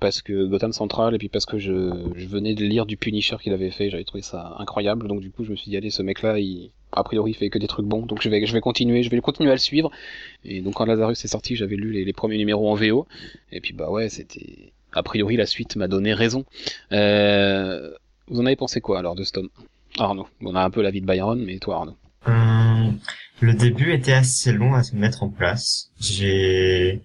parce 0.01 0.23
que 0.23 0.45
Gotham 0.47 0.73
Central 0.73 1.15
et 1.15 1.19
puis 1.19 1.29
parce 1.29 1.47
que 1.47 1.59
je, 1.59 1.93
je 2.17 2.27
venais 2.27 2.55
de 2.57 2.65
lire 2.65 2.85
du 2.85 2.97
Punisher 2.97 3.37
qu'il 3.41 3.53
avait 3.53 3.71
fait, 3.71 3.91
j'avais 3.91 4.03
trouvé 4.03 4.23
ça 4.23 4.57
incroyable, 4.59 5.07
donc 5.07 5.21
du 5.21 5.31
coup 5.31 5.45
je 5.45 5.53
me 5.53 5.57
suis 5.57 5.71
dit 5.71 5.77
allez 5.77 5.91
ce 5.91 6.03
mec-là, 6.03 6.41
il 6.41 6.73
a 6.93 7.05
priori 7.05 7.33
il 7.33 7.35
fait 7.35 7.51
que 7.51 7.59
des 7.59 7.67
trucs 7.67 7.87
bons, 7.87 8.07
donc 8.07 8.23
je 8.23 8.29
vais 8.29 8.47
je 8.47 8.53
vais 8.53 8.61
continuer, 8.61 9.03
je 9.03 9.11
vais 9.11 9.21
continuer 9.21 9.51
à 9.51 9.55
le 9.55 9.61
suivre. 9.61 9.91
Et 10.45 10.61
donc 10.61 10.75
quand 10.75 10.85
Lazarus 10.85 11.25
est 11.25 11.29
sorti, 11.29 11.57
j'avais 11.57 11.77
lu 11.77 11.93
les, 11.93 12.13
premiers 12.13 12.39
numéros 12.39 12.71
en 12.71 12.75
VO, 12.75 13.07
et 13.53 13.61
puis 13.61 13.73
bah 13.73 13.91
ouais 13.91 14.09
c'était 14.09 14.73
a 14.93 15.03
priori 15.03 15.37
la 15.37 15.47
suite 15.47 15.77
m'a 15.77 15.89
donné 15.89 16.15
raison. 16.15 16.45
Euh, 16.93 17.93
vous 18.29 18.41
en 18.41 18.47
avez 18.47 18.57
pensé 18.57 18.81
quoi 18.81 18.99
alors 18.99 19.15
de 19.15 19.25
ce 19.25 19.33
tome 19.33 19.49
Arnaud, 19.99 20.29
on 20.43 20.55
a 20.55 20.63
un 20.63 20.71
peu 20.71 20.83
la 20.83 20.91
vie 20.91 21.01
de 21.01 21.07
Byron, 21.07 21.43
mais 21.45 21.59
toi 21.59 21.77
Arnaud. 21.77 21.97
Euh, 22.29 22.91
le 23.41 23.55
début 23.55 23.93
était 23.93 24.13
assez 24.13 24.53
long 24.53 24.75
à 24.75 24.83
se 24.83 24.95
mettre 24.97 25.23
en 25.23 25.29
place. 25.29 25.91
J'ai, 26.01 27.01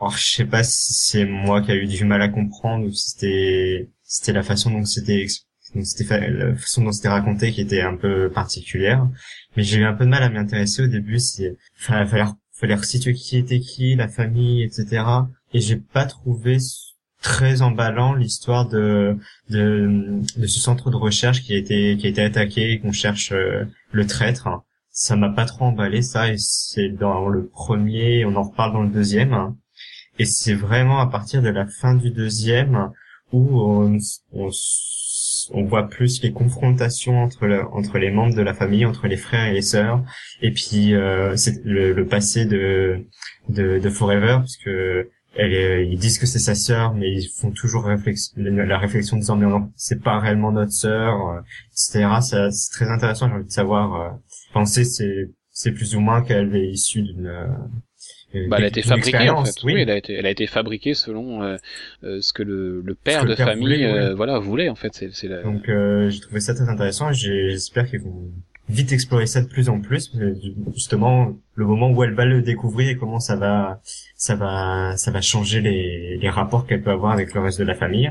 alors 0.00 0.16
je 0.16 0.24
sais 0.24 0.44
pas 0.44 0.62
si 0.62 0.94
c'est 0.94 1.24
moi 1.24 1.62
qui 1.62 1.70
a 1.70 1.74
eu 1.74 1.86
du 1.86 2.04
mal 2.04 2.22
à 2.22 2.28
comprendre 2.28 2.86
ou 2.86 2.92
si 2.92 3.10
c'était 3.10 3.88
c'était 4.02 4.32
la 4.32 4.42
façon 4.42 4.70
dont 4.70 4.84
c'était 4.84 5.20
ex- 5.20 5.45
dont 5.45 5.45
c'était 5.84 6.30
la 6.30 6.54
façon 6.54 6.84
dont 6.84 6.92
c'était 6.92 7.08
raconté 7.08 7.52
qui 7.52 7.60
était 7.60 7.82
un 7.82 7.96
peu 7.96 8.30
particulière. 8.30 9.06
Mais 9.56 9.62
j'ai 9.62 9.78
eu 9.78 9.84
un 9.84 9.94
peu 9.94 10.04
de 10.04 10.10
mal 10.10 10.22
à 10.22 10.28
m'y 10.28 10.38
intéresser 10.38 10.82
au 10.82 10.86
début. 10.86 11.18
C'est 11.18 11.56
fallait 11.74 12.06
fallait, 12.06 12.24
fallait 12.52 13.12
qui 13.14 13.36
était 13.36 13.60
qui, 13.60 13.94
la 13.94 14.08
famille, 14.08 14.62
etc. 14.62 15.04
Et 15.52 15.60
j'ai 15.60 15.76
pas 15.76 16.06
trouvé 16.06 16.58
très 17.22 17.62
emballant 17.62 18.14
l'histoire 18.14 18.68
de, 18.68 19.16
de 19.50 20.22
ce 20.46 20.60
centre 20.60 20.90
de 20.90 20.96
recherche 20.96 21.42
qui 21.42 21.54
a 21.54 21.56
été 21.56 21.96
qui 21.96 22.06
a 22.06 22.10
été 22.10 22.22
attaqué 22.22 22.78
qu'on 22.80 22.92
cherche 22.92 23.32
euh, 23.32 23.64
le 23.92 24.06
traître. 24.06 24.48
Ça 24.90 25.16
m'a 25.16 25.30
pas 25.30 25.44
trop 25.44 25.66
emballé 25.66 26.02
ça 26.02 26.32
et 26.32 26.36
c'est 26.38 26.88
dans 26.88 27.28
le 27.28 27.46
premier, 27.46 28.24
on 28.24 28.36
en 28.36 28.44
reparle 28.44 28.72
dans 28.72 28.82
le 28.82 28.88
deuxième. 28.90 29.54
Et 30.18 30.24
c'est 30.24 30.54
vraiment 30.54 31.00
à 31.00 31.06
partir 31.06 31.42
de 31.42 31.50
la 31.50 31.66
fin 31.66 31.94
du 31.94 32.10
deuxième 32.10 32.90
où 33.32 33.60
on, 33.60 33.98
on, 34.32 34.50
on 35.52 35.64
voit 35.64 35.88
plus 35.88 36.22
les 36.22 36.32
confrontations 36.32 37.22
entre 37.22 37.46
entre 37.72 37.98
les 37.98 38.10
membres 38.10 38.34
de 38.34 38.42
la 38.42 38.54
famille, 38.54 38.84
entre 38.84 39.06
les 39.06 39.16
frères 39.16 39.46
et 39.46 39.54
les 39.54 39.62
sœurs, 39.62 40.02
et 40.42 40.52
puis 40.52 40.94
euh, 40.94 41.36
c'est 41.36 41.64
le, 41.64 41.92
le 41.92 42.06
passé 42.06 42.44
de, 42.46 43.06
de 43.48 43.78
de 43.78 43.90
Forever 43.90 44.36
parce 44.38 44.56
que 44.56 45.10
elle 45.38 45.88
ils 45.92 45.98
disent 45.98 46.18
que 46.18 46.26
c'est 46.26 46.38
sa 46.38 46.54
sœur, 46.54 46.94
mais 46.94 47.12
ils 47.12 47.28
font 47.28 47.50
toujours 47.50 47.88
la 47.88 48.78
réflexion 48.78 49.16
disant 49.18 49.36
mais 49.36 49.46
non, 49.46 49.70
c'est 49.76 50.02
pas 50.02 50.18
réellement 50.18 50.52
notre 50.52 50.72
sœur, 50.72 51.28
euh, 51.28 51.40
etc. 51.72 52.50
C'est 52.50 52.70
très 52.72 52.90
intéressant. 52.90 53.28
J'ai 53.28 53.34
envie 53.34 53.44
de 53.44 53.50
savoir. 53.50 53.94
Euh, 54.00 54.10
penser 54.52 54.84
c'est 54.84 55.30
c'est 55.50 55.72
plus 55.72 55.94
ou 55.96 56.00
moins 56.00 56.22
qu'elle 56.22 56.54
est 56.56 56.68
issue 56.70 57.02
d'une 57.02 57.26
euh, 57.26 57.46
Bah, 58.48 58.56
elle 58.58 58.64
a 58.64 58.68
été 58.68 58.82
fabriquée 58.82 59.30
en 59.30 59.44
fait. 59.44 59.54
Oui. 59.64 59.74
elle 59.78 59.90
a 59.90 59.96
été, 59.96 60.14
elle 60.14 60.26
a 60.26 60.30
été 60.30 60.46
fabriquée 60.46 60.94
selon 60.94 61.42
euh, 61.42 61.56
euh, 62.04 62.20
ce 62.20 62.32
que 62.32 62.42
le, 62.42 62.80
le 62.80 62.94
père 62.94 63.22
que 63.22 63.26
le 63.26 63.30
de 63.32 63.36
père 63.36 63.46
famille, 63.48 63.62
voulait, 63.62 63.84
euh, 63.86 64.08
ouais. 64.10 64.14
voilà, 64.14 64.38
voulait 64.38 64.68
en 64.68 64.74
fait. 64.74 65.04
La... 65.22 65.42
Donc 65.42 65.68
euh, 65.68 66.08
j'ai 66.10 66.20
trouvé 66.20 66.40
ça 66.40 66.54
très 66.54 66.68
intéressant 66.68 67.12
j'espère 67.12 67.88
qu'ils 67.88 68.00
vont 68.00 68.30
vite 68.68 68.92
explorer 68.92 69.26
ça 69.26 69.42
de 69.42 69.46
plus 69.46 69.68
en 69.68 69.80
plus. 69.80 70.12
Justement, 70.74 71.36
le 71.54 71.66
moment 71.66 71.90
où 71.90 72.02
elle 72.02 72.14
va 72.14 72.24
le 72.24 72.42
découvrir 72.42 72.88
et 72.90 72.96
comment 72.96 73.20
ça 73.20 73.36
va, 73.36 73.80
ça 74.16 74.34
va, 74.34 74.96
ça 74.96 75.10
va 75.10 75.20
changer 75.20 75.60
les, 75.60 76.18
les 76.20 76.28
rapports 76.28 76.66
qu'elle 76.66 76.82
peut 76.82 76.90
avoir 76.90 77.12
avec 77.12 77.32
le 77.34 77.40
reste 77.40 77.58
de 77.60 77.64
la 77.64 77.74
famille. 77.74 78.10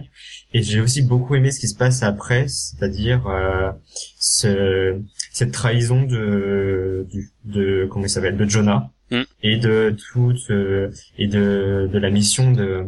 Et 0.54 0.64
j'ai 0.64 0.80
aussi 0.80 1.02
beaucoup 1.02 1.36
aimé 1.36 1.52
ce 1.52 1.60
qui 1.60 1.68
se 1.68 1.76
passe 1.76 2.04
après, 2.04 2.48
c'est-à-dire 2.48 3.28
euh, 3.28 3.72
ce, 4.18 4.98
cette 5.32 5.52
trahison 5.52 6.04
de, 6.04 7.06
du, 7.12 7.32
de 7.44 7.88
comment 7.92 8.06
il 8.06 8.10
s'appelle, 8.10 8.38
de 8.38 8.46
Jonah 8.48 8.92
Mm. 9.12 9.22
et 9.44 9.58
de 9.58 9.96
toute 10.12 10.50
euh, 10.50 10.90
et 11.20 11.28
de, 11.28 11.88
de 11.92 11.98
la 12.00 12.10
mission 12.10 12.52
de 12.52 12.86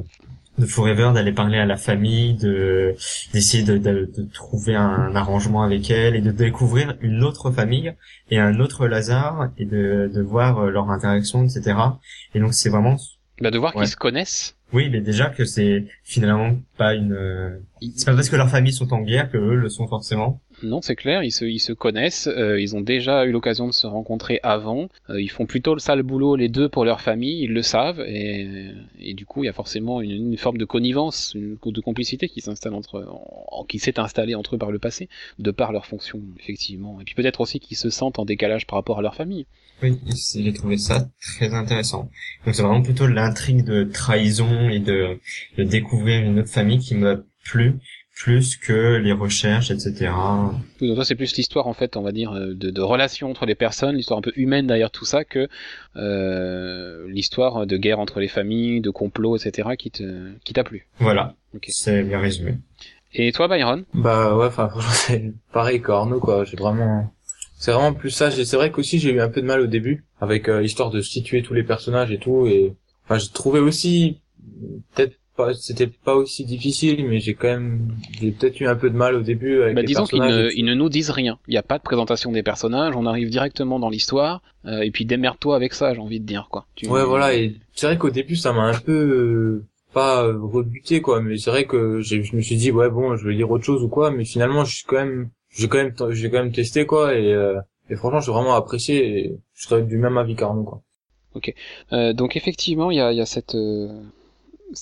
de 0.57 0.65
Forever 0.65 1.11
d'aller 1.13 1.31
parler 1.31 1.59
à 1.59 1.67
la 1.67 1.77
famille, 1.77 2.33
de 2.33 2.95
d'essayer 3.31 3.63
de, 3.63 3.77
de, 3.77 4.09
de 4.17 4.23
trouver 4.33 4.73
un, 4.73 5.15
arrangement 5.15 5.61
avec 5.61 5.91
elle 5.91 6.15
et 6.15 6.21
de 6.21 6.31
découvrir 6.31 6.95
une 7.01 7.23
autre 7.23 7.51
famille 7.51 7.93
et 8.31 8.39
un 8.39 8.59
autre 8.59 8.87
Lazare 8.87 9.51
et 9.59 9.65
de, 9.65 10.09
de 10.11 10.21
voir 10.21 10.57
euh, 10.57 10.71
leur 10.71 10.89
interaction, 10.89 11.43
etc. 11.43 11.77
Et 12.33 12.39
donc 12.39 12.55
c'est 12.55 12.69
vraiment 12.69 12.97
Bah, 13.39 13.51
de 13.51 13.59
voir 13.59 13.75
Ouais. 13.75 13.83
qu'ils 13.83 13.91
se 13.91 13.97
connaissent 13.97 14.55
Oui, 14.73 14.89
mais 14.89 14.99
déjà 15.01 15.29
que 15.29 15.45
c'est 15.45 15.85
finalement 16.03 16.57
pas 16.75 16.95
une. 16.95 17.59
C'est 17.95 18.07
pas 18.07 18.15
parce 18.15 18.29
que 18.29 18.35
leurs 18.35 18.49
familles 18.49 18.73
sont 18.73 18.91
en 18.93 19.01
guerre 19.01 19.29
que 19.29 19.37
eux 19.37 19.55
le 19.55 19.69
sont 19.69 19.87
forcément. 19.87 20.41
Non, 20.63 20.81
c'est 20.81 20.95
clair, 20.95 21.21
ils 21.23 21.31
se, 21.31 21.45
ils 21.45 21.59
se 21.59 21.71
connaissent, 21.71 22.25
euh, 22.25 22.59
ils 22.59 22.75
ont 22.75 22.81
déjà 22.81 23.25
eu 23.25 23.31
l'occasion 23.31 23.67
de 23.67 23.71
se 23.73 23.85
rencontrer 23.85 24.39
avant, 24.41 24.89
euh, 25.11 25.21
ils 25.21 25.29
font 25.29 25.45
plutôt 25.45 25.75
le 25.75 25.79
sale 25.79 26.01
boulot 26.01 26.35
les 26.35 26.49
deux 26.49 26.67
pour 26.67 26.83
leur 26.83 26.99
famille, 26.99 27.43
ils 27.43 27.53
le 27.53 27.61
savent, 27.61 28.01
et, 28.07 28.71
et 28.99 29.13
du 29.13 29.27
coup 29.27 29.43
il 29.43 29.45
y 29.45 29.49
a 29.49 29.53
forcément 29.53 30.01
une, 30.01 30.09
une 30.09 30.37
forme 30.37 30.57
de 30.57 30.65
connivence, 30.65 31.33
une, 31.35 31.57
de 31.63 31.81
complicité 31.81 32.27
qui 32.27 32.41
s'installe 32.41 32.73
entre, 32.73 33.05
en- 33.07 33.65
qui 33.65 33.77
s'est 33.77 33.99
installée 33.99 34.33
entre 34.33 34.55
eux 34.55 34.57
par 34.57 34.71
le 34.71 34.79
passé, 34.79 35.09
de 35.37 35.51
par 35.51 35.71
leur 35.71 35.85
fonction 35.85 36.21
effectivement, 36.39 36.99
et 37.01 37.03
puis 37.03 37.13
peut-être 37.13 37.41
aussi 37.41 37.59
qu'ils 37.59 37.77
se 37.77 37.91
sentent 37.91 38.17
en 38.17 38.25
décalage 38.25 38.65
par 38.65 38.77
rapport 38.79 38.97
à 38.97 39.03
leur 39.03 39.13
famille. 39.13 39.45
Oui, 39.83 39.99
j'ai 40.35 40.53
trouvé 40.53 40.77
ça 40.79 41.07
très 41.21 41.53
intéressant. 41.53 42.09
Donc 42.45 42.55
c'est 42.55 42.63
vraiment 42.63 42.81
plutôt 42.81 43.05
l'intrigue 43.05 43.63
de 43.63 43.83
trahison 43.83 44.69
et 44.69 44.79
de, 44.79 45.19
de 45.57 45.63
découvrir 45.63 46.23
une 46.23 46.39
autre 46.39 46.49
famille 46.49 46.79
qui 46.79 46.95
m'a 46.95 47.17
plu 47.43 47.75
plus 48.19 48.57
que 48.57 48.95
les 48.97 49.11
recherches, 49.11 49.69
etc. 49.69 50.11
Oui, 50.81 50.87
donc 50.87 50.97
ça 50.97 51.03
c'est 51.05 51.15
plus 51.15 51.35
l'histoire 51.35 51.67
en 51.67 51.73
fait, 51.73 51.97
on 51.97 52.01
va 52.01 52.11
dire, 52.11 52.31
euh, 52.31 52.53
de, 52.53 52.71
de 52.71 52.81
relations 52.81 53.29
entre 53.29 53.45
les 53.45 53.55
personnes, 53.55 53.95
l'histoire 53.95 54.17
un 54.17 54.21
peu 54.21 54.33
humaine 54.35 54.67
derrière 54.67 54.91
tout 54.91 55.05
ça, 55.05 55.23
que 55.23 55.47
euh, 55.95 57.07
l'histoire 57.09 57.67
de 57.67 57.77
guerre 57.77 57.99
entre 57.99 58.19
les 58.19 58.27
familles, 58.27 58.81
de 58.81 58.89
complots, 58.89 59.37
etc. 59.37 59.69
qui 59.77 59.91
te, 59.91 60.31
qui 60.43 60.53
t'a 60.53 60.63
plu. 60.63 60.87
Voilà, 60.99 61.35
c'est 61.67 62.03
bien 62.03 62.19
résumé. 62.19 62.55
Et 63.13 63.31
toi, 63.31 63.47
Byron? 63.47 63.85
Bah 63.93 64.35
ouais, 64.35 64.47
enfin 64.47 64.67
franchement 64.67 64.91
c'est 64.93 65.33
pareil 65.53 65.81
qu'Arnaud 65.81 66.19
quoi. 66.19 66.43
J'ai 66.43 66.57
vraiment, 66.57 67.13
c'est 67.57 67.71
vraiment 67.71 67.93
plus 67.93 68.09
ça. 68.09 68.31
C'est 68.31 68.55
vrai 68.55 68.71
qu'aussi 68.71 68.99
j'ai 68.99 69.11
eu 69.11 69.21
un 69.21 69.29
peu 69.29 69.41
de 69.41 69.47
mal 69.47 69.61
au 69.61 69.67
début 69.67 70.05
avec 70.19 70.49
euh, 70.49 70.61
l'histoire 70.61 70.89
de 70.89 71.01
situer 71.01 71.43
tous 71.43 71.53
les 71.53 71.63
personnages 71.63 72.11
et 72.11 72.17
tout. 72.17 72.47
Et 72.47 72.73
enfin 73.05 73.19
j'ai 73.19 73.29
trouvé 73.29 73.59
aussi 73.59 74.21
peut-être 74.95 75.15
pas, 75.37 75.53
c'était 75.53 75.87
pas 75.87 76.15
aussi 76.15 76.43
difficile, 76.43 77.07
mais 77.07 77.19
j'ai 77.19 77.33
quand 77.35 77.47
même, 77.47 77.87
j'ai 78.19 78.31
peut-être 78.31 78.59
eu 78.59 78.67
un 78.67 78.75
peu 78.75 78.89
de 78.89 78.95
mal 78.97 79.15
au 79.15 79.21
début 79.21 79.61
avec 79.61 79.75
bah, 79.75 79.81
les 79.81 79.87
Disons 79.87 80.03
qu'ils 80.05 80.19
personnages. 80.19 80.43
ne, 80.43 80.47
et 80.47 80.51
tout. 80.51 80.55
ils 80.57 80.65
ne 80.65 80.73
nous 80.73 80.89
disent 80.89 81.11
rien. 81.11 81.39
Il 81.47 81.51
n'y 81.51 81.57
a 81.57 81.63
pas 81.63 81.77
de 81.77 81.83
présentation 81.83 82.31
des 82.31 82.43
personnages, 82.43 82.95
on 82.97 83.05
arrive 83.05 83.29
directement 83.29 83.79
dans 83.79 83.89
l'histoire, 83.89 84.41
euh, 84.65 84.81
et 84.81 84.91
puis 84.91 85.05
démerde-toi 85.05 85.55
avec 85.55 85.73
ça, 85.73 85.93
j'ai 85.93 86.01
envie 86.01 86.19
de 86.19 86.25
dire 86.25 86.47
quoi. 86.51 86.65
Tu- 86.75 86.87
Ouais 86.87 87.05
voilà. 87.05 87.33
Et 87.35 87.55
c'est 87.73 87.87
vrai 87.87 87.97
qu'au 87.97 88.09
début 88.09 88.35
ça 88.35 88.51
m'a 88.51 88.63
un 88.63 88.79
peu 88.79 88.91
euh, 88.91 89.65
pas 89.93 90.25
euh, 90.25 90.37
rebuté 90.41 91.01
quoi, 91.01 91.21
mais 91.21 91.37
c'est 91.37 91.51
vrai 91.51 91.65
que 91.65 92.01
je 92.01 92.35
me 92.35 92.41
suis 92.41 92.57
dit 92.57 92.71
ouais 92.71 92.89
bon 92.89 93.15
je 93.15 93.27
vais 93.27 93.33
lire 93.33 93.49
autre 93.49 93.63
chose 93.63 93.83
ou 93.83 93.87
quoi, 93.87 94.11
mais 94.11 94.25
finalement 94.25 94.65
je 94.65 94.75
suis 94.75 94.85
quand 94.85 94.97
même, 94.97 95.29
j'ai 95.49 95.67
quand 95.69 95.77
même, 95.77 95.93
j'ai 96.11 96.29
quand 96.29 96.43
même 96.43 96.51
testé 96.51 96.85
quoi 96.85 97.15
et 97.15 97.31
euh, 97.33 97.59
et 97.89 97.95
franchement 97.95 98.19
j'ai 98.19 98.31
vraiment 98.31 98.55
apprécié. 98.55 98.95
Et 99.19 99.37
je 99.53 99.67
serais 99.67 99.83
du 99.83 99.97
même 99.97 100.17
avis 100.17 100.35
qu'Arnaud 100.35 100.63
quoi. 100.63 100.81
Euh, 101.93 102.13
donc 102.13 102.35
effectivement, 102.35 102.89
il 102.91 102.97
y 102.97 102.99
a, 102.99 103.11
il 103.11 103.17
y 103.17 103.21
a 103.21 103.25
cette 103.25 103.55
euh, 103.55 104.01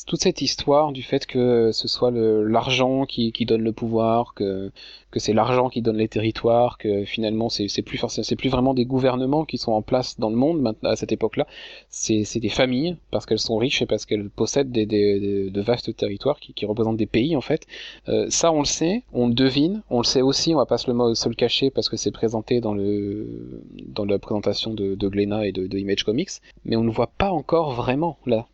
toute 0.07 0.21
cette 0.21 0.41
histoire 0.41 0.91
du 0.91 1.03
fait 1.03 1.25
que 1.25 1.71
ce 1.71 1.87
soit 1.87 2.11
l'argent 2.11 3.05
qui, 3.05 3.31
donne 3.45 3.61
le 3.61 3.71
pouvoir, 3.71 4.33
que 4.33 4.71
c'est 5.17 5.33
l'argent 5.33 5.69
qui 5.69 5.81
donne 5.81 5.97
les 5.97 6.07
territoires, 6.07 6.77
que 6.77 7.05
finalement 7.05 7.49
c'est 7.49 7.81
plus 7.81 8.01
c'est 8.07 8.35
plus 8.35 8.49
vraiment 8.49 8.73
des 8.73 8.85
gouvernements 8.85 9.45
qui 9.45 9.57
sont 9.57 9.71
en 9.71 9.81
place 9.81 10.19
dans 10.19 10.29
le 10.29 10.35
monde 10.35 10.75
à 10.83 10.95
cette 10.95 11.11
époque-là, 11.11 11.47
c'est 11.89 12.39
des 12.39 12.49
familles 12.49 12.97
parce 13.11 13.25
qu'elles 13.25 13.39
sont 13.39 13.57
riches 13.57 13.81
et 13.81 13.85
parce 13.85 14.05
qu'elles 14.05 14.29
possèdent 14.29 14.71
de 14.71 15.61
vastes 15.61 15.95
territoires 15.95 16.39
qui, 16.39 16.65
représentent 16.65 16.97
des 16.97 17.05
pays 17.05 17.35
en 17.35 17.41
fait. 17.41 17.67
Euh, 18.09 18.25
ça 18.29 18.51
on 18.51 18.59
le 18.59 18.65
sait, 18.65 19.03
on 19.13 19.27
le 19.27 19.33
devine, 19.33 19.83
on 19.89 19.99
le 19.99 20.03
sait 20.05 20.21
aussi, 20.21 20.53
on 20.53 20.57
va 20.57 20.65
pas 20.65 20.79
se 20.79 20.91
le, 20.91 21.13
se 21.13 21.29
le 21.29 21.35
cacher 21.35 21.69
parce 21.69 21.89
que 21.89 21.97
c'est 21.97 22.11
présenté 22.11 22.59
dans 22.59 22.73
la 22.73 24.19
présentation 24.19 24.73
de, 24.73 24.95
de 24.95 25.09
et 25.15 25.51
de, 25.51 25.67
de 25.67 25.77
Image 25.77 26.03
Comics, 26.03 26.29
mais 26.65 26.75
on 26.75 26.83
ne 26.83 26.91
voit 26.91 27.07
pas 27.07 27.31
encore 27.31 27.71
vraiment 27.71 28.17
là. 28.25 28.47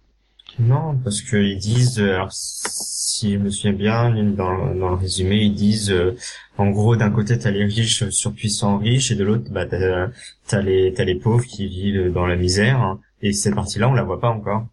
Non, 0.60 0.98
parce 0.98 1.22
que 1.22 1.38
ils 1.38 1.58
disent, 1.58 2.00
euh, 2.00 2.14
alors 2.16 2.30
si 2.32 3.34
je 3.34 3.38
me 3.38 3.50
souviens 3.50 3.74
bien, 3.74 4.24
dans, 4.24 4.74
dans 4.76 4.90
le 4.90 4.96
résumé, 4.96 5.38
ils 5.38 5.54
disent, 5.54 5.92
euh, 5.92 6.16
en 6.58 6.70
gros, 6.70 6.96
d'un 6.96 7.10
côté 7.10 7.38
t'as 7.40 7.52
les 7.52 7.66
riches 7.66 8.10
surpuissants 8.10 8.78
riches 8.78 9.12
et 9.12 9.16
de 9.16 9.24
l'autre, 9.24 9.50
bah 9.52 9.66
t'as 9.66 10.10
t'as 10.48 10.62
les 10.62 10.94
t'as 10.94 11.04
les 11.06 11.16
pauvres 11.16 11.46
qui 11.46 11.68
vivent 11.68 12.12
dans 12.14 12.28
la 12.28 12.36
misère. 12.36 12.98
Et 13.22 13.34
cette 13.34 13.56
partie-là, 13.56 13.90
on 13.90 13.94
la 13.94 14.04
voit 14.04 14.20
pas 14.20 14.30
encore. 14.30 14.68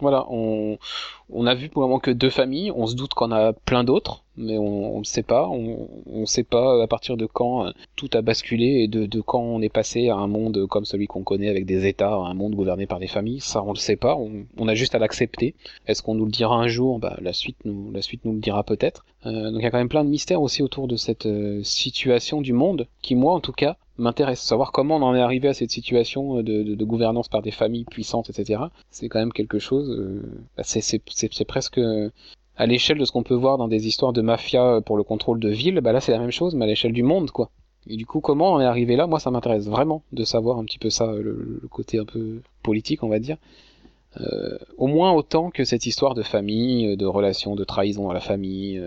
Voilà, 0.00 0.26
on, 0.30 0.78
on 1.30 1.46
a 1.46 1.54
vu 1.54 1.68
pour 1.68 1.82
le 1.82 1.88
moment 1.88 1.98
que 1.98 2.10
deux 2.10 2.30
familles, 2.30 2.70
on 2.74 2.86
se 2.86 2.94
doute 2.94 3.14
qu'on 3.14 3.32
a 3.32 3.52
plein 3.52 3.82
d'autres, 3.82 4.22
mais 4.36 4.56
on 4.56 4.98
ne 5.00 5.04
sait 5.04 5.24
pas, 5.24 5.48
on 5.48 5.88
ne 6.06 6.24
sait 6.24 6.44
pas 6.44 6.82
à 6.82 6.86
partir 6.86 7.16
de 7.16 7.26
quand 7.26 7.66
euh, 7.66 7.70
tout 7.96 8.08
a 8.14 8.22
basculé 8.22 8.82
et 8.82 8.88
de, 8.88 9.06
de 9.06 9.20
quand 9.20 9.40
on 9.40 9.60
est 9.60 9.68
passé 9.68 10.08
à 10.08 10.16
un 10.16 10.28
monde 10.28 10.66
comme 10.68 10.84
celui 10.84 11.06
qu'on 11.06 11.24
connaît 11.24 11.48
avec 11.48 11.66
des 11.66 11.86
États, 11.86 12.14
un 12.14 12.34
monde 12.34 12.54
gouverné 12.54 12.86
par 12.86 13.00
des 13.00 13.08
familles, 13.08 13.40
ça 13.40 13.62
on 13.62 13.72
le 13.72 13.78
sait 13.78 13.96
pas, 13.96 14.16
on, 14.16 14.44
on 14.56 14.68
a 14.68 14.74
juste 14.74 14.94
à 14.94 14.98
l'accepter. 14.98 15.54
Est-ce 15.86 16.02
qu'on 16.02 16.14
nous 16.14 16.26
le 16.26 16.30
dira 16.30 16.56
un 16.56 16.68
jour? 16.68 16.98
Bah, 17.00 17.16
la, 17.20 17.32
suite 17.32 17.58
nous, 17.64 17.90
la 17.92 18.02
suite 18.02 18.24
nous 18.24 18.32
le 18.32 18.40
dira 18.40 18.62
peut-être. 18.62 19.04
Euh, 19.26 19.50
donc 19.50 19.60
il 19.60 19.64
y 19.64 19.66
a 19.66 19.70
quand 19.70 19.78
même 19.78 19.88
plein 19.88 20.04
de 20.04 20.10
mystères 20.10 20.42
aussi 20.42 20.62
autour 20.62 20.86
de 20.86 20.96
cette 20.96 21.26
euh, 21.26 21.62
situation 21.64 22.40
du 22.40 22.52
monde, 22.52 22.86
qui 23.02 23.16
moi 23.16 23.34
en 23.34 23.40
tout 23.40 23.52
cas 23.52 23.76
m'intéresse. 23.98 24.40
Savoir 24.40 24.72
comment 24.72 24.96
on 24.96 25.02
en 25.02 25.14
est 25.14 25.20
arrivé 25.20 25.48
à 25.48 25.54
cette 25.54 25.70
situation 25.70 26.38
euh, 26.38 26.42
de, 26.42 26.84
gouvernance 26.84 27.28
par 27.28 27.42
des 27.42 27.50
familles 27.50 27.84
puissantes, 27.84 28.30
etc. 28.30 28.62
C'est 28.90 29.08
quand 29.08 29.18
même 29.18 29.32
quelque 29.32 29.58
chose. 29.58 29.90
euh, 29.90 30.22
bah, 30.56 30.62
c'est 30.64 31.44
presque 31.44 31.78
euh, 31.78 32.10
à 32.56 32.66
l'échelle 32.66 32.98
de 32.98 33.04
ce 33.04 33.12
qu'on 33.12 33.22
peut 33.22 33.34
voir 33.34 33.58
dans 33.58 33.68
des 33.68 33.86
histoires 33.86 34.12
de 34.12 34.22
mafia 34.22 34.80
pour 34.84 34.96
le 34.96 35.02
contrôle 35.02 35.40
de 35.40 35.48
villes. 35.48 35.80
Bah 35.80 35.92
là, 35.92 36.00
c'est 36.00 36.12
la 36.12 36.18
même 36.18 36.30
chose, 36.30 36.54
mais 36.54 36.64
à 36.64 36.68
l'échelle 36.68 36.92
du 36.92 37.02
monde, 37.02 37.30
quoi. 37.30 37.50
Et 37.86 37.96
du 37.96 38.06
coup, 38.06 38.20
comment 38.20 38.54
on 38.54 38.60
est 38.60 38.64
arrivé 38.64 38.96
là? 38.96 39.06
Moi, 39.06 39.20
ça 39.20 39.30
m'intéresse 39.30 39.66
vraiment 39.66 40.02
de 40.12 40.24
savoir 40.24 40.58
un 40.58 40.64
petit 40.64 40.78
peu 40.78 40.90
ça, 40.90 41.06
le, 41.12 41.62
côté 41.70 41.98
un 41.98 42.04
peu 42.04 42.40
politique, 42.62 43.02
on 43.02 43.08
va 43.08 43.18
dire. 43.18 43.36
Euh, 44.20 44.58
au 44.76 44.86
moins 44.86 45.12
autant 45.12 45.50
que 45.50 45.64
cette 45.64 45.86
histoire 45.86 46.14
de 46.14 46.22
famille, 46.22 46.96
de 46.96 47.06
relation, 47.06 47.54
de 47.54 47.64
trahison 47.64 48.10
à 48.10 48.14
la 48.14 48.20
famille. 48.20 48.82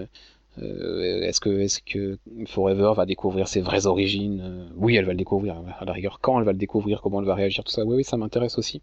Euh, 0.62 1.22
est-ce 1.22 1.40
que 1.40 2.18
Forever 2.48 2.94
va 2.96 3.06
découvrir 3.06 3.48
ses 3.48 3.62
vraies 3.62 3.86
origines 3.86 4.42
Euh, 4.44 4.66
Oui, 4.76 4.96
elle 4.96 5.06
va 5.06 5.12
le 5.14 5.18
découvrir. 5.18 5.62
À 5.80 5.86
la 5.86 5.94
rigueur, 5.94 6.20
quand 6.22 6.38
elle 6.40 6.46
va 6.46 6.52
le 6.52 6.58
découvrir, 6.58 7.02
comment 7.02 7.20
elle 7.22 7.26
va 7.28 7.36
réagir, 7.36 7.64
tout 7.64 7.72
ça. 7.72 7.84
Oui, 7.86 7.96
oui, 7.98 8.04
ça 8.04 8.18
m'intéresse 8.18 8.58
aussi. 8.58 8.82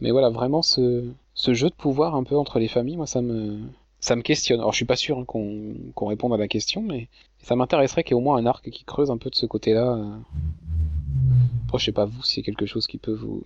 Mais 0.00 0.10
voilà, 0.10 0.28
vraiment 0.30 0.62
ce, 0.62 1.10
jeu 1.34 1.68
de 1.70 1.74
pouvoir 1.74 2.14
un 2.16 2.24
peu 2.24 2.36
entre 2.36 2.58
les 2.58 2.68
familles, 2.68 2.96
moi, 2.96 3.06
ça 3.06 3.22
me 3.22 3.58
ça 3.98 4.14
me 4.14 4.22
questionne. 4.22 4.60
Alors, 4.60 4.72
je 4.72 4.76
suis 4.76 4.84
pas 4.84 4.96
sûr 4.96 5.18
hein, 5.18 5.24
qu'on 5.24 5.74
qu'on 5.94 6.06
réponde 6.06 6.32
à 6.34 6.36
la 6.36 6.48
question, 6.48 6.82
mais 6.82 7.08
ça 7.42 7.56
m'intéresserait 7.56 8.04
qu'il 8.04 8.14
y 8.14 8.16
ait 8.18 8.20
au 8.20 8.24
moins 8.24 8.36
un 8.36 8.46
arc 8.46 8.68
qui 8.70 8.84
creuse 8.84 9.10
un 9.10 9.16
peu 9.16 9.30
de 9.30 9.34
ce 9.34 9.46
côté-là. 9.46 9.94
euh. 9.94 10.16
Après, 11.66 11.78
je 11.78 11.86
sais 11.86 11.92
pas 11.92 12.04
vous 12.04 12.22
si 12.22 12.34
c'est 12.34 12.42
quelque 12.42 12.66
chose 12.66 12.86
qui 12.86 12.98
peut 12.98 13.14
vous 13.14 13.42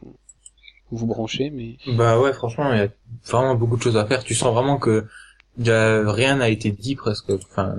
vous 0.91 1.07
brancher, 1.07 1.51
mais 1.51 1.77
Bah 1.95 2.21
ouais, 2.21 2.33
franchement, 2.33 2.73
il 2.73 2.79
y 2.79 2.83
a 2.83 2.89
vraiment 3.25 3.55
beaucoup 3.55 3.77
de 3.77 3.83
choses 3.83 3.97
à 3.97 4.07
faire. 4.07 4.25
Tu 4.25 4.35
sens 4.35 4.53
vraiment 4.53 4.77
que 4.77 5.07
rien 5.69 6.37
n'a 6.37 6.49
été 6.49 6.71
dit 6.71 6.97
presque. 6.97 7.31
Enfin, 7.31 7.75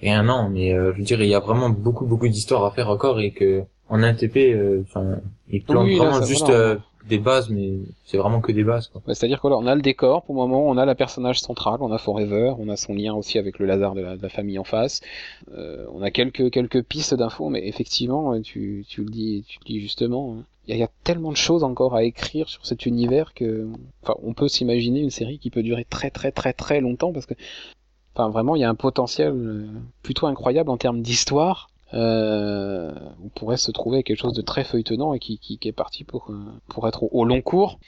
rien 0.00 0.22
non, 0.22 0.48
mais 0.48 0.72
euh, 0.72 0.92
je 0.92 0.98
veux 0.98 1.04
dire, 1.04 1.20
il 1.22 1.28
y 1.28 1.34
a 1.34 1.40
vraiment 1.40 1.70
beaucoup 1.70 2.06
beaucoup 2.06 2.28
d'histoires 2.28 2.64
à 2.64 2.70
faire 2.70 2.88
encore 2.88 3.20
et 3.20 3.32
que 3.32 3.64
en 3.88 4.02
NTP, 4.02 4.36
euh, 4.54 4.82
enfin, 4.82 5.16
Oui, 5.50 5.96
là, 5.98 6.04
vraiment 6.10 6.22
juste 6.26 6.46
voilà. 6.46 6.58
euh, 6.60 6.76
des 7.08 7.18
bases, 7.18 7.50
mais 7.50 7.74
c'est 8.04 8.16
vraiment 8.16 8.40
que 8.40 8.50
des 8.50 8.64
bases. 8.64 8.88
Quoi. 8.88 9.00
Bah, 9.06 9.14
C'est-à-dire 9.14 9.40
que 9.40 9.46
là, 9.46 9.56
on 9.56 9.66
a 9.66 9.74
le 9.76 9.80
décor 9.80 10.22
pour 10.24 10.34
le 10.34 10.40
moment, 10.40 10.66
on 10.68 10.76
a 10.76 10.84
la 10.84 10.96
personnage 10.96 11.38
centrale, 11.40 11.78
on 11.80 11.92
a 11.92 11.98
Forever, 11.98 12.54
on 12.58 12.68
a 12.68 12.76
son 12.76 12.94
lien 12.94 13.14
aussi 13.14 13.38
avec 13.38 13.60
le 13.60 13.66
Lazare 13.66 13.94
de 13.94 14.00
la, 14.00 14.16
de 14.16 14.22
la 14.22 14.28
famille 14.28 14.58
en 14.58 14.64
face. 14.64 15.02
Euh, 15.56 15.86
on 15.92 16.02
a 16.02 16.10
quelques 16.10 16.50
quelques 16.50 16.82
pistes 16.82 17.14
d'infos, 17.14 17.48
mais 17.48 17.66
effectivement, 17.68 18.40
tu, 18.42 18.84
tu 18.88 19.02
le 19.04 19.10
dis, 19.10 19.44
tu 19.46 19.58
le 19.60 19.64
dis 19.66 19.80
justement, 19.80 20.34
hein, 20.36 20.44
il 20.66 20.70
y, 20.70 20.72
a- 20.72 20.76
il 20.78 20.80
y 20.80 20.84
a 20.84 20.90
tellement 21.04 21.30
de 21.30 21.36
choses 21.36 21.62
encore 21.62 21.94
à 21.94 22.02
écrire 22.02 22.48
sur 22.48 22.66
cet 22.66 22.86
univers 22.86 23.34
que, 23.34 23.68
enfin, 24.02 24.14
on 24.24 24.34
peut 24.34 24.48
s'imaginer 24.48 24.98
une 25.00 25.10
série 25.10 25.38
qui 25.38 25.50
peut 25.50 25.62
durer 25.62 25.84
très 25.88 26.10
très 26.10 26.32
très 26.32 26.52
très 26.52 26.80
longtemps 26.80 27.12
parce 27.12 27.26
que, 27.26 27.34
enfin, 28.16 28.30
vraiment, 28.30 28.56
il 28.56 28.62
y 28.62 28.64
a 28.64 28.68
un 28.68 28.74
potentiel 28.74 29.68
plutôt 30.02 30.26
incroyable 30.26 30.70
en 30.70 30.76
termes 30.76 31.02
d'histoire. 31.02 31.68
Euh, 31.94 32.92
on 33.24 33.28
pourrait 33.28 33.56
se 33.56 33.70
trouver 33.70 33.98
avec 33.98 34.06
quelque 34.06 34.20
chose 34.20 34.34
de 34.34 34.42
très 34.42 34.64
feuilletonnant 34.64 35.14
et 35.14 35.18
qui, 35.18 35.38
qui, 35.38 35.58
qui 35.58 35.68
est 35.68 35.72
parti 35.72 36.04
pour, 36.04 36.30
euh, 36.30 36.34
pour 36.68 36.88
être 36.88 37.04
au, 37.04 37.08
au 37.12 37.24
long 37.24 37.42
cours. 37.42 37.78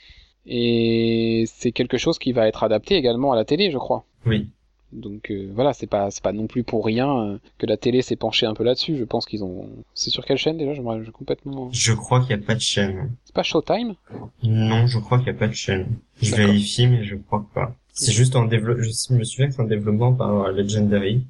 Et 0.45 1.43
c'est 1.47 1.71
quelque 1.71 1.97
chose 1.97 2.17
qui 2.17 2.31
va 2.31 2.47
être 2.47 2.63
adapté 2.63 2.95
également 2.95 3.33
à 3.33 3.35
la 3.35 3.45
télé, 3.45 3.71
je 3.71 3.77
crois. 3.77 4.05
Oui. 4.25 4.47
Donc 4.91 5.29
euh, 5.29 5.51
voilà, 5.53 5.73
c'est 5.73 5.85
pas 5.85 6.09
c'est 6.09 6.23
pas 6.23 6.31
non 6.31 6.47
plus 6.47 6.63
pour 6.63 6.83
rien 6.83 7.15
euh, 7.15 7.37
que 7.59 7.67
la 7.67 7.77
télé 7.77 8.01
s'est 8.01 8.15
penchée 8.15 8.47
un 8.47 8.55
peu 8.55 8.63
là-dessus. 8.63 8.95
Je 8.97 9.03
pense 9.03 9.27
qu'ils 9.27 9.43
ont. 9.43 9.69
C'est 9.93 10.09
sur 10.09 10.25
quelle 10.25 10.37
chaîne 10.37 10.57
déjà? 10.57 10.73
Je 10.73 10.81
me 10.81 11.03
je 11.03 11.11
complètement. 11.11 11.69
Je 11.71 11.93
crois 11.93 12.21
qu'il 12.21 12.35
n'y 12.35 12.41
a 12.41 12.45
pas 12.45 12.55
de 12.55 12.61
chaîne. 12.61 13.11
C'est 13.25 13.35
pas 13.35 13.43
Showtime? 13.43 13.93
Non, 14.41 14.87
je 14.87 14.97
crois 14.97 15.19
qu'il 15.19 15.25
n'y 15.27 15.37
a 15.37 15.39
pas 15.39 15.47
de 15.47 15.53
chaîne. 15.53 15.87
Je 16.21 16.33
vérifie, 16.33 16.87
mais 16.87 17.03
je 17.03 17.15
crois 17.17 17.45
pas. 17.53 17.75
C'est 17.93 18.13
juste 18.13 18.35
en 18.35 18.45
développement, 18.45 18.83
je 18.83 19.13
me 19.13 19.23
souviens 19.25 19.47
que 19.47 19.53
c'est 19.53 19.61
en 19.61 19.65
développement 19.65 20.13
par 20.13 20.51
Legendary. 20.53 21.21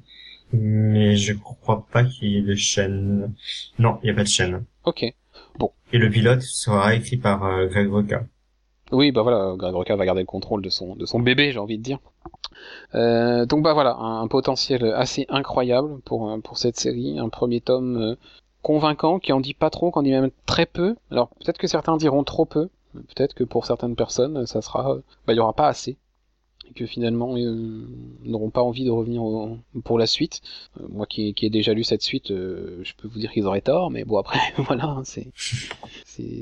Mais 0.52 1.16
je 1.16 1.32
crois 1.32 1.86
pas 1.92 2.04
qu'il 2.04 2.30
y 2.30 2.36
ait 2.38 2.42
de 2.42 2.54
chaîne. 2.54 3.32
Non, 3.78 3.98
il 4.02 4.06
n'y 4.06 4.10
a 4.10 4.14
pas 4.14 4.24
de 4.24 4.28
chaîne. 4.28 4.64
Ok. 4.84 5.04
Et 5.92 5.98
le 5.98 6.08
pilote 6.08 6.42
sera 6.42 6.94
écrit 6.94 7.16
par 7.16 7.44
euh, 7.44 7.66
Greg 7.66 7.90
Roca. 7.90 8.24
Oui, 8.92 9.12
bah 9.12 9.22
voilà, 9.22 9.54
Greg 9.56 9.74
Rucka 9.74 9.96
va 9.96 10.04
garder 10.04 10.22
le 10.22 10.26
contrôle 10.26 10.62
de 10.62 10.68
son 10.68 10.96
de 10.96 11.06
son 11.06 11.20
bébé, 11.20 11.52
j'ai 11.52 11.58
envie 11.58 11.78
de 11.78 11.82
dire. 11.82 11.98
Euh, 12.94 13.46
donc 13.46 13.62
bah 13.62 13.72
voilà, 13.72 13.94
un, 13.96 14.22
un 14.22 14.28
potentiel 14.28 14.84
assez 14.84 15.26
incroyable 15.28 16.00
pour 16.02 16.30
euh, 16.30 16.38
pour 16.38 16.58
cette 16.58 16.78
série, 16.78 17.18
un 17.18 17.28
premier 17.28 17.60
tome 17.60 17.96
euh, 17.96 18.16
convaincant 18.62 19.18
qui 19.18 19.32
en 19.32 19.40
dit 19.40 19.54
pas 19.54 19.70
trop, 19.70 19.90
qui 19.90 19.98
en 19.98 20.02
dit 20.02 20.10
même 20.10 20.30
très 20.46 20.66
peu. 20.66 20.96
Alors 21.10 21.28
peut-être 21.40 21.58
que 21.58 21.66
certains 21.68 21.96
diront 21.96 22.24
trop 22.24 22.44
peu, 22.44 22.68
peut-être 22.94 23.34
que 23.34 23.44
pour 23.44 23.66
certaines 23.66 23.96
personnes 23.96 24.46
ça 24.46 24.62
sera, 24.62 24.96
bah 25.26 25.32
il 25.32 25.36
y 25.36 25.40
aura 25.40 25.54
pas 25.54 25.68
assez. 25.68 25.96
Et 26.70 26.74
que 26.74 26.86
finalement 26.86 27.36
euh, 27.36 27.86
n'auront 28.24 28.50
pas 28.50 28.62
envie 28.62 28.84
de 28.84 28.90
revenir 28.90 29.22
pour 29.84 29.98
la 29.98 30.06
suite. 30.06 30.40
Euh, 30.80 30.86
moi 30.88 31.06
qui, 31.06 31.34
qui 31.34 31.46
ai 31.46 31.50
déjà 31.50 31.74
lu 31.74 31.84
cette 31.84 32.02
suite, 32.02 32.30
euh, 32.30 32.80
je 32.82 32.92
peux 32.94 33.08
vous 33.08 33.18
dire 33.18 33.32
qu'ils 33.32 33.46
auraient 33.46 33.60
tort, 33.60 33.90
mais 33.90 34.04
bon 34.04 34.18
après 34.18 34.38
voilà, 34.58 34.84
hein, 34.84 35.02
c'est 35.04 35.28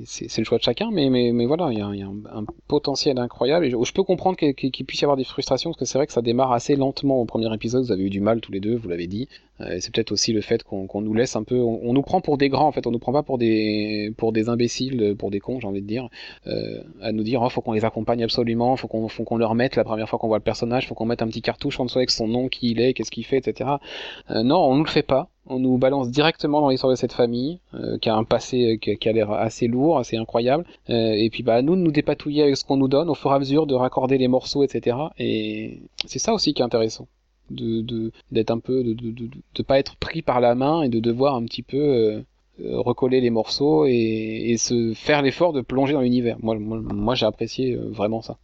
c'est 0.07 0.39
le 0.39 0.45
choix 0.45 0.59
de 0.59 0.63
chacun, 0.63 0.91
mais 0.91 1.11
mais, 1.11 1.33
mais 1.33 1.47
voilà, 1.47 1.71
il 1.73 1.79
y 1.79 1.83
a, 1.83 1.95
y 1.95 2.03
a 2.03 2.07
un, 2.07 2.45
potentiel 2.67 3.19
incroyable. 3.19 3.67
Et 3.67 3.71
je, 3.71 3.93
peux 3.93 4.03
comprendre 4.03 4.37
qu'il 4.37 4.87
puisse 4.87 5.01
y 5.01 5.05
avoir 5.05 5.17
des 5.17 5.25
frustrations 5.25 5.71
parce 5.71 5.79
que 5.79 5.85
c'est 5.85 5.99
vrai 5.99 6.07
que 6.07 6.13
ça 6.13 6.23
démarre 6.23 6.53
assez 6.53 6.77
lentement 6.77 7.21
au 7.21 7.25
premier 7.25 7.53
épisode. 7.55 7.85
Vous 7.85 7.93
avez 7.93 8.05
eu 8.05 8.11
du 8.11 8.21
mal 8.21 8.41
tous 8.41 8.53
les 8.53 8.61
deux, 8.61 8.77
vous 8.77 8.89
l'avez 8.89 9.07
dit. 9.07 9.29
Euh, 9.61 9.79
c'est 9.81 9.93
peut-être 9.93 10.13
aussi 10.13 10.33
le 10.33 10.41
fait 10.41 10.63
qu'on 10.63 11.01
nous 11.01 11.15
laisse 11.15 11.35
un 11.35 11.43
peu, 11.43 11.61
on, 11.61 11.93
nous 11.93 12.03
prend 12.03 12.21
pour 12.21 12.39
des 12.39 12.49
grands 12.49 12.69
en 12.69 12.73
fait, 12.73 12.87
on 12.87 12.93
nous 12.93 13.01
prend 13.01 13.13
pas 13.13 13.25
pour 13.25 13.39
des 13.39 14.15
pour 14.17 14.33
des 14.33 14.49
imbéciles, 14.49 15.17
pour 15.19 15.31
des 15.31 15.41
cons, 15.41 15.59
j'ai 15.59 15.67
envie 15.67 15.83
de 15.83 15.87
dire, 15.87 16.09
euh, 16.47 16.83
à 17.03 17.11
nous 17.11 17.25
dire 17.25 17.43
oh 17.43 17.49
faut 17.49 17.61
qu'on 17.61 17.73
les 17.73 17.85
accompagne 17.85 18.23
absolument, 18.23 18.77
faut 18.77 18.87
qu'on 18.87 19.09
faut 19.09 19.25
qu'on 19.25 19.37
leur 19.37 19.57
mette 19.57 19.75
la 19.75 19.83
première 19.83 20.09
fois 20.09 20.19
qu'on 20.19 20.29
voit 20.29 20.39
le 20.39 20.45
personnage, 20.45 20.87
faut 20.87 20.95
qu'on 20.95 21.07
mette 21.07 21.23
un 21.23 21.27
petit 21.27 21.43
cartouche 21.43 21.81
en 21.81 21.87
dessous 21.87 21.99
avec 21.99 22.11
son 22.11 22.29
nom, 22.29 22.49
qui 22.49 22.71
il 22.71 22.81
est, 22.81 22.95
qu'est-ce 22.95 23.11
qu'il 23.11 23.25
fait, 23.25 23.39
etc. 23.39 23.71
Euh, 24.31 24.43
non, 24.45 24.59
on 24.59 24.77
nous 24.77 24.85
le 24.85 24.91
fait 24.91 25.03
pas. 25.03 25.29
On 25.49 25.59
nous 25.59 25.79
balance 25.79 26.11
directement 26.11 26.61
dans 26.61 26.69
l'histoire 26.69 26.91
de 26.91 26.97
cette 26.97 27.13
famille, 27.13 27.59
euh, 27.75 27.99
qui 27.99 28.09
a 28.09 28.17
un 28.17 28.25
passé 28.25 28.79
qui, 28.81 28.97
qui 28.97 29.09
a 29.09 29.13
l'air 29.13 29.33
assez 29.33 29.67
lourd, 29.67 29.99
assez 29.99 30.17
incroyable. 30.17 30.65
Euh, 30.91 31.13
et 31.13 31.31
puis 31.31 31.43
bah 31.43 31.55
à 31.57 31.63
nous 31.63 31.75
de 31.75 31.81
nous 31.81 31.91
dépatouiller 31.91 32.43
avec 32.43 32.57
ce 32.57 32.65
qu'on 32.65 32.77
nous 32.77 32.89
donne 32.89 33.09
au 33.09 33.15
fur 33.15 33.33
et 33.33 33.35
à 33.35 33.39
mesure, 33.39 33.67
de 33.67 33.75
raccorder 33.75 34.19
les 34.19 34.29
morceaux, 34.29 34.63
etc. 34.63 34.97
Et 35.19 35.81
c'est 36.07 36.19
ça 36.19 36.33
aussi 36.35 36.55
qui 36.55 36.63
est 36.63 36.65
intéressant 36.65 37.09
de 37.51 38.13
d'être 38.31 38.51
un 38.51 38.59
peu 38.59 38.85
de, 38.85 38.93
de, 38.93 39.11
de, 39.11 39.31
de, 39.55 39.63
pas 39.63 39.79
être 39.79 39.97
pris 39.97 40.23
par 40.23 40.41
la 40.41 40.55
main 40.55 40.83
et 40.83 40.89
de 40.89 41.01
devoir 41.01 41.35
un 41.35 41.45
petit 41.45 41.63
peu 41.63 41.77
euh, 41.77 42.23
euh, 42.61 42.81
recoller 42.81 43.21
les 43.21 43.31
morceaux 43.31 43.87
et, 43.87 44.51
et 44.51 44.57
se 44.59 44.93
faire 44.95 45.23
l'effort 45.23 45.53
de 45.53 45.61
plonger 45.61 45.93
dans 45.95 46.01
l'univers. 46.01 46.37
Moi, 46.41 46.59
moi, 46.59 46.79
moi 46.81 47.15
j'ai 47.15 47.27
apprécié 47.27 47.75
euh, 47.75 47.89
vraiment 47.91 48.23
ça. 48.23 48.37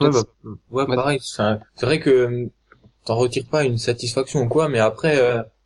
Ouais, 0.00 0.10
bah, 0.10 0.22
ouais 0.70 0.86
pareil. 0.86 1.18
C'est 1.22 1.58
vrai 1.82 2.00
que 2.00 2.48
t'en 3.04 3.16
retires 3.16 3.46
pas 3.46 3.64
une 3.64 3.78
satisfaction 3.78 4.42
ou 4.42 4.48
quoi, 4.48 4.68
mais 4.68 4.78
après, 4.78 5.18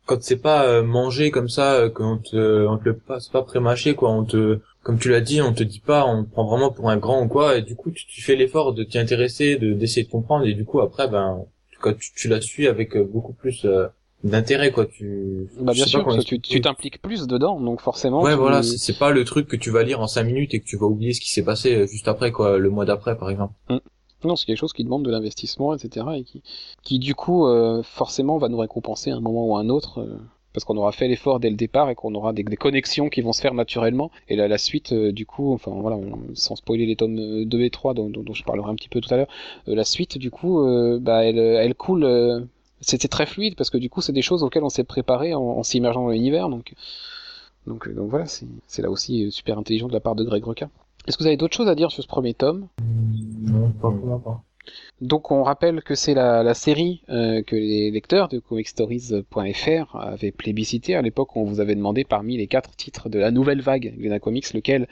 quand 0.05 0.21
c'est 0.21 0.41
pas 0.41 0.81
manger 0.81 1.31
comme 1.31 1.49
ça, 1.49 1.89
quand 1.93 2.13
on 2.13 2.17
te, 2.17 2.65
on 2.67 2.77
te 2.77 2.85
le 2.85 2.97
passe 2.97 3.29
pas 3.29 3.43
pré-mâché, 3.43 3.95
quoi, 3.95 4.11
on 4.11 4.23
te, 4.23 4.59
comme 4.83 4.99
tu 4.99 5.09
l'as 5.09 5.21
dit, 5.21 5.41
on 5.41 5.53
te 5.53 5.63
dit 5.63 5.79
pas, 5.79 6.05
on 6.05 6.23
te 6.23 6.31
prend 6.31 6.45
vraiment 6.45 6.71
pour 6.71 6.89
un 6.89 6.97
grand 6.97 7.23
ou 7.23 7.27
quoi, 7.27 7.57
et 7.57 7.61
du 7.61 7.75
coup, 7.75 7.91
tu, 7.91 8.05
tu 8.05 8.21
fais 8.21 8.35
l'effort 8.35 8.73
de 8.73 8.83
t'y 8.83 8.97
intéresser, 8.97 9.57
de 9.57 9.73
d'essayer 9.73 10.05
de 10.05 10.11
comprendre, 10.11 10.45
et 10.45 10.53
du 10.53 10.65
coup, 10.65 10.81
après, 10.81 11.07
ben, 11.07 11.45
quand 11.81 11.97
tu, 11.97 12.11
tu 12.15 12.27
la 12.27 12.39
suis 12.39 12.67
avec 12.67 12.95
euh, 12.95 13.03
beaucoup 13.03 13.33
plus 13.33 13.65
euh, 13.65 13.87
d'intérêt 14.23 14.71
quoi 14.71 14.85
tu 14.85 15.49
bah 15.59 15.73
bien 15.73 15.85
sûr 15.85 16.05
tu 16.23 16.39
tu 16.39 16.61
t'impliques 16.61 17.01
plus 17.01 17.25
dedans 17.25 17.59
donc 17.59 17.81
forcément 17.81 18.21
ouais 18.21 18.35
voilà 18.35 18.61
c'est 18.61 18.97
pas 18.97 19.09
le 19.09 19.23
truc 19.25 19.47
que 19.47 19.55
tu 19.55 19.71
vas 19.71 19.83
lire 19.83 19.99
en 19.99 20.07
cinq 20.07 20.25
minutes 20.25 20.53
et 20.53 20.59
que 20.59 20.65
tu 20.65 20.77
vas 20.77 20.85
oublier 20.85 21.13
ce 21.13 21.21
qui 21.21 21.31
s'est 21.31 21.43
passé 21.43 21.75
euh, 21.75 21.87
juste 21.87 22.07
après 22.07 22.31
quoi 22.31 22.59
le 22.59 22.69
mois 22.69 22.85
d'après 22.85 23.17
par 23.17 23.29
exemple 23.31 23.53
mm. 23.69 23.77
Non 24.27 24.35
c'est 24.35 24.45
quelque 24.45 24.57
chose 24.57 24.73
qui 24.73 24.83
demande 24.83 25.03
de 25.03 25.11
l'investissement 25.11 25.73
etc 25.73 26.05
et 26.15 26.25
qui 26.83 26.99
du 26.99 27.15
coup 27.15 27.45
forcément 27.83 28.37
va 28.37 28.49
nous 28.49 28.57
récompenser 28.57 29.11
à 29.11 29.15
un 29.15 29.21
moment 29.21 29.45
ou 29.45 29.57
à 29.57 29.61
un 29.61 29.69
autre 29.69 30.05
parce 30.53 30.65
qu'on 30.65 30.77
aura 30.77 30.91
fait 30.91 31.07
l'effort 31.07 31.39
dès 31.39 31.49
le 31.49 31.55
départ 31.55 31.89
et 31.89 31.95
qu'on 31.95 32.13
aura 32.15 32.33
des, 32.33 32.43
connexions 32.43 33.09
qui 33.09 33.21
vont 33.21 33.33
se 33.33 33.41
faire 33.41 33.53
naturellement. 33.53 34.11
Et 34.27 34.35
là, 34.35 34.47
la 34.47 34.57
suite, 34.57 34.91
euh, 34.91 35.11
du 35.11 35.25
coup, 35.25 35.53
enfin 35.53 35.71
voilà, 35.71 35.97
sans 36.33 36.55
spoiler 36.55 36.85
les 36.85 36.95
tomes 36.95 37.45
2 37.45 37.61
et 37.61 37.69
3 37.69 37.93
dont, 37.93 38.11
je 38.33 38.43
parlerai 38.43 38.69
un 38.69 38.75
petit 38.75 38.89
peu 38.89 39.01
tout 39.01 39.13
à 39.13 39.17
l'heure, 39.17 39.29
euh, 39.67 39.75
la 39.75 39.85
suite, 39.85 40.17
du 40.17 40.31
coup, 40.31 40.61
euh, 40.61 40.99
bah, 40.99 41.23
elle, 41.23 41.39
elle 41.39 41.75
coule. 41.75 42.47
c'était 42.81 43.07
très 43.07 43.25
fluide 43.25 43.55
parce 43.55 43.69
que 43.69 43.77
du 43.77 43.89
coup, 43.89 44.01
c'est 44.01 44.13
des 44.13 44.21
choses 44.21 44.43
auxquelles 44.43 44.63
on 44.63 44.69
s'est 44.69 44.83
préparé 44.83 45.33
en, 45.33 45.63
s'immergeant 45.63 46.03
dans 46.03 46.09
l'univers. 46.09 46.49
Donc, 46.49 46.73
donc, 47.67 47.93
donc 47.93 48.09
voilà, 48.09 48.25
c'est 48.25 48.81
là 48.81 48.89
aussi 48.89 49.31
super 49.31 49.57
intelligent 49.57 49.87
de 49.87 49.93
la 49.93 49.99
part 49.99 50.15
de 50.15 50.23
Greg 50.23 50.43
Rucka. 50.43 50.69
Est-ce 51.07 51.17
que 51.17 51.23
vous 51.23 51.27
avez 51.27 51.37
d'autres 51.37 51.55
choses 51.55 51.69
à 51.69 51.75
dire 51.75 51.91
sur 51.91 52.03
ce 52.03 52.07
premier 52.07 52.33
tome? 52.33 52.67
Non, 53.41 53.71
pas 53.71 53.89
pour 53.89 54.05
moi, 54.05 54.21
pas. 54.23 54.43
Donc 55.01 55.31
on 55.31 55.41
rappelle 55.41 55.81
que 55.81 55.95
c'est 55.95 56.13
la, 56.13 56.43
la, 56.43 56.53
série 56.53 57.01
euh, 57.09 57.41
que 57.41 57.55
les 57.55 57.89
lecteurs 57.89 58.27
de 58.27 58.37
comicstories.fr 58.37 59.95
avaient 59.95 60.31
plébiscité 60.31 60.95
à 60.95 61.01
l'époque 61.01 61.35
où 61.35 61.39
on 61.39 61.45
vous 61.45 61.59
avait 61.59 61.73
demandé 61.73 62.03
parmi 62.03 62.37
les 62.37 62.45
quatre 62.45 62.75
titres 62.75 63.09
de 63.09 63.17
la 63.17 63.31
nouvelle 63.31 63.61
vague 63.61 63.95
Glena 63.97 64.19
Comics 64.19 64.53
lequel 64.53 64.87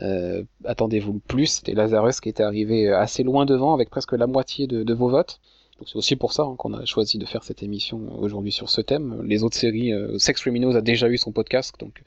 euh, 0.00 0.42
attendez-vous 0.64 1.12
le 1.12 1.20
plus? 1.20 1.46
C'était 1.46 1.74
Lazarus 1.74 2.20
qui 2.20 2.28
était 2.28 2.42
arrivé 2.42 2.92
assez 2.92 3.22
loin 3.22 3.46
devant 3.46 3.72
avec 3.72 3.90
presque 3.90 4.12
la 4.12 4.26
moitié 4.26 4.66
de, 4.66 4.82
de 4.82 4.94
vos 4.94 5.08
votes 5.08 5.40
c'est 5.86 5.96
aussi 5.96 6.16
pour 6.16 6.32
ça 6.32 6.42
hein, 6.42 6.54
qu'on 6.56 6.74
a 6.74 6.84
choisi 6.84 7.18
de 7.18 7.26
faire 7.26 7.42
cette 7.44 7.62
émission 7.62 8.00
aujourd'hui 8.18 8.52
sur 8.52 8.70
ce 8.70 8.80
thème. 8.80 9.22
Les 9.24 9.42
autres 9.42 9.56
séries, 9.56 9.92
euh, 9.92 10.18
Sex 10.18 10.40
Criminals 10.40 10.76
a 10.76 10.80
déjà 10.80 11.08
eu 11.08 11.18
son 11.18 11.32
podcast, 11.32 11.74
donc, 11.80 12.02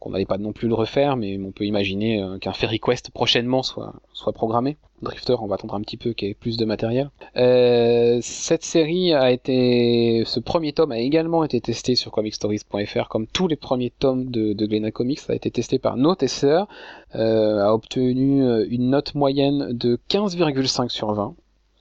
on 0.00 0.10
n'allait 0.10 0.26
pas 0.26 0.38
non 0.38 0.52
plus 0.52 0.68
le 0.68 0.74
refaire, 0.74 1.16
mais 1.16 1.38
on 1.38 1.52
peut 1.52 1.64
imaginer 1.64 2.22
euh, 2.22 2.38
qu'un 2.38 2.52
Fairy 2.52 2.80
Quest 2.80 3.10
prochainement 3.10 3.62
soit, 3.62 3.94
programmé. 4.34 4.76
Drifter, 5.02 5.36
on 5.40 5.46
va 5.46 5.56
attendre 5.56 5.74
un 5.74 5.82
petit 5.82 5.98
peu 5.98 6.12
qu'il 6.12 6.28
y 6.28 6.30
ait 6.30 6.34
plus 6.34 6.56
de 6.56 6.64
matériel. 6.64 7.10
Euh, 7.36 8.20
cette 8.22 8.64
série 8.64 9.12
a 9.12 9.32
été, 9.32 10.22
ce 10.24 10.40
premier 10.40 10.72
tome 10.72 10.92
a 10.92 10.98
également 10.98 11.44
été 11.44 11.60
testé 11.60 11.94
sur 11.94 12.10
comicstories.fr, 12.10 13.08
comme 13.08 13.26
tous 13.26 13.46
les 13.46 13.56
premiers 13.56 13.90
tomes 13.90 14.30
de, 14.30 14.54
de 14.54 14.66
Glena 14.66 14.90
Comics, 14.90 15.20
ça 15.20 15.34
a 15.34 15.36
été 15.36 15.50
testé 15.50 15.78
par 15.78 15.96
nos 15.96 16.14
testeurs, 16.14 16.68
a 17.12 17.74
obtenu 17.74 18.42
une 18.68 18.90
note 18.90 19.14
moyenne 19.14 19.72
de 19.72 19.98
15,5 20.08 20.88
sur 20.88 21.12
20 21.12 21.34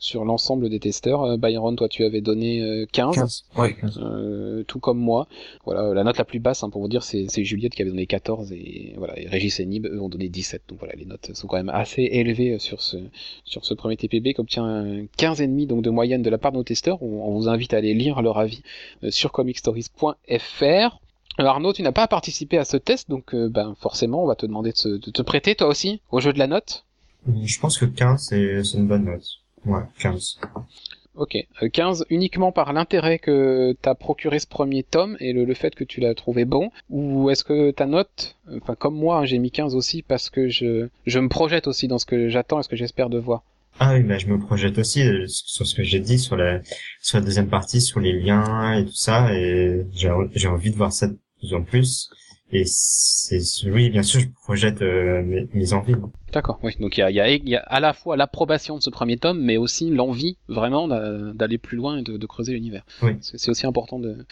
sur 0.04 0.26
l'ensemble 0.26 0.70
des 0.70 0.82
testeurs. 0.82 1.24
Euh, 1.24 1.38
Byron, 1.38 1.78
toi, 1.78 1.88
tu 1.88 2.04
avais 2.04 2.20
donné 2.20 2.86
15, 2.92 3.46
euh, 3.58 3.70
15. 3.72 4.00
Euh, 4.04 4.64
tout 4.68 4.80
comme 4.80 5.00
moi. 5.00 5.28
Voilà, 5.66 5.94
la 5.94 6.04
note 6.04 6.18
la 6.18 6.26
plus 6.26 6.40
basse, 6.40 6.62
hein, 6.62 6.70
pour 6.70 6.82
vous 6.82 6.90
dire, 6.90 7.04
c'est 7.04 7.44
Juliette 7.44 7.74
qui 7.74 7.82
avait 7.82 7.92
donné 7.92 8.06
14 8.06 8.52
et 8.52 8.96
voilà, 8.98 9.18
et 9.18 9.28
Régis 9.28 9.62
et 9.62 9.66
Nib, 9.66 9.86
eux, 9.86 10.02
ont 10.02 10.10
donné 10.10 10.28
17. 10.28 10.64
Donc 10.68 10.80
voilà, 10.80 10.94
les 10.96 11.06
notes 11.06 11.34
sont 11.34 11.48
quand 11.48 11.56
même 11.56 11.70
assez 11.70 12.02
élevées 12.04 12.60
sur 12.60 12.82
ce 12.82 12.98
sur 13.46 13.64
ce 13.64 13.74
premier 13.74 13.96
TPB, 13.96 14.34
qui 14.34 14.42
obtient 14.42 15.06
15 15.16 15.40
et 15.40 15.48
demi 15.48 15.68
donc 15.68 15.82
de 15.82 15.90
moyenne 15.90 16.22
de 16.22 16.30
la 16.30 16.38
part 16.38 16.52
de 16.52 16.58
nos 16.58 16.64
testeurs. 16.64 17.02
On, 17.02 17.34
vous 17.34 17.48
invite 17.48 17.74
à 17.74 17.78
aller 17.78 17.94
lire 17.94 18.22
leur 18.22 18.38
avis 18.38 18.62
sur 19.10 19.32
comicstories.fr. 19.32 21.00
Arnaud, 21.38 21.74
tu 21.74 21.82
n'as 21.82 21.94
pas 21.94 22.08
participé 22.08 22.58
à 22.58 22.66
ce 22.66 22.78
test, 22.78 23.10
donc 23.10 23.34
ben 23.34 23.74
forcément, 23.80 24.24
on 24.24 24.28
va 24.28 24.36
te 24.36 24.46
demander 24.46 24.72
de, 24.72 24.78
se, 24.78 24.90
de 24.90 25.12
te 25.12 25.22
prêter 25.22 25.56
toi 25.56 25.68
aussi 25.68 26.02
au 26.12 26.20
jeu 26.20 26.34
de 26.34 26.40
la 26.40 26.48
note. 26.48 26.86
Je 27.44 27.60
pense 27.60 27.78
que 27.78 27.86
15 27.86 28.28
c'est 28.30 28.78
une 28.78 28.88
bonne 28.88 29.06
note. 29.06 29.43
Ouais, 29.66 29.82
15. 30.00 30.40
Ok, 31.16 31.38
15 31.72 32.02
euh, 32.02 32.06
uniquement 32.10 32.52
par 32.52 32.74
l'intérêt 32.74 33.20
que 33.20 33.76
t'as 33.82 33.94
procuré 33.94 34.40
ce 34.40 34.48
premier 34.48 34.82
tome 34.82 35.16
et 35.20 35.32
le, 35.32 35.54
fait 35.54 35.76
que 35.76 35.84
tu 35.84 36.00
l'as 36.00 36.16
trouvé 36.16 36.44
bon 36.44 36.72
Ou 36.90 37.30
est-ce 37.30 37.44
que 37.44 37.70
ta 37.72 37.86
note, 37.86 38.36
enfin 38.52 38.74
comme 38.74 38.96
moi, 38.96 39.20
hein, 39.20 39.26
j'ai 39.26 39.38
mis 39.38 39.52
15 39.52 39.76
aussi 39.76 40.02
parce 40.02 40.32
que 40.32 40.48
je, 40.50 40.88
je 41.06 41.20
me 41.20 41.30
projette 41.30 41.68
aussi 41.68 41.88
dans 41.88 42.00
ce 42.00 42.08
que 42.08 42.30
j'attends 42.30 42.60
et 42.60 42.64
ce 42.64 42.70
que 42.70 42.76
j'espère 42.76 43.10
de 43.10 43.20
voir 43.20 43.44
ah 43.80 43.96
oui, 43.96 44.04
bah, 44.04 44.20
je 44.20 44.28
me 44.28 44.38
projette 44.38 44.78
aussi 44.78 45.02
euh, 45.02 45.26
sur 45.28 45.66
ce 45.66 45.74
que 45.74 45.82
j'ai 45.82 46.00
dit 46.00 46.20
sur 46.20 46.38
la 46.38 46.62
sur 47.02 47.18
la 47.18 47.26
deuxième 47.26 47.50
partie, 47.50 47.82
sur 47.82 48.00
les 48.00 48.14
liens 48.14 48.78
et 48.78 48.86
tout 48.86 48.94
ça, 48.94 49.34
et 49.34 49.84
j'ai 49.94 50.48
envie 50.48 50.70
de 50.70 50.76
voir 50.76 50.94
ça 50.94 51.08
de 51.08 51.18
plus 51.40 51.56
en 51.56 51.64
plus. 51.64 52.12
Et 52.56 52.66
c'est 52.66 53.40
oui, 53.66 53.90
bien 53.90 54.04
sûr, 54.04 54.22
je 54.22 54.28
projette 54.44 54.84
euh, 54.84 55.24
mes, 55.24 55.48
mes, 55.54 55.74
envies. 55.74 55.96
D'accord, 56.32 56.60
oui. 56.62 56.74
Donc 56.80 56.98
il 56.98 57.00
y 57.00 57.04
a, 57.04 57.10
y, 57.10 57.20
a, 57.20 57.28
y 57.28 57.56
a, 57.56 57.62
à 57.62 57.80
la 57.80 57.94
fois 57.94 58.16
l'approbation 58.16 58.78
de 58.78 58.84
ce 58.84 58.92
premier 58.92 59.18
tome, 59.18 59.42
mais 59.42 59.58
aussi 59.58 59.90
l'envie 59.90 60.38
vraiment 60.48 60.88
d'aller 60.88 61.58
plus 61.58 61.78
loin 61.78 61.98
et 61.98 62.04
de, 62.04 62.16
de 62.16 62.26
creuser 62.28 62.54
l'univers. 62.54 62.86
Oui. 63.02 63.18
C'est 63.22 63.50
aussi 63.50 63.66
important 63.66 63.98
de, 63.98 64.24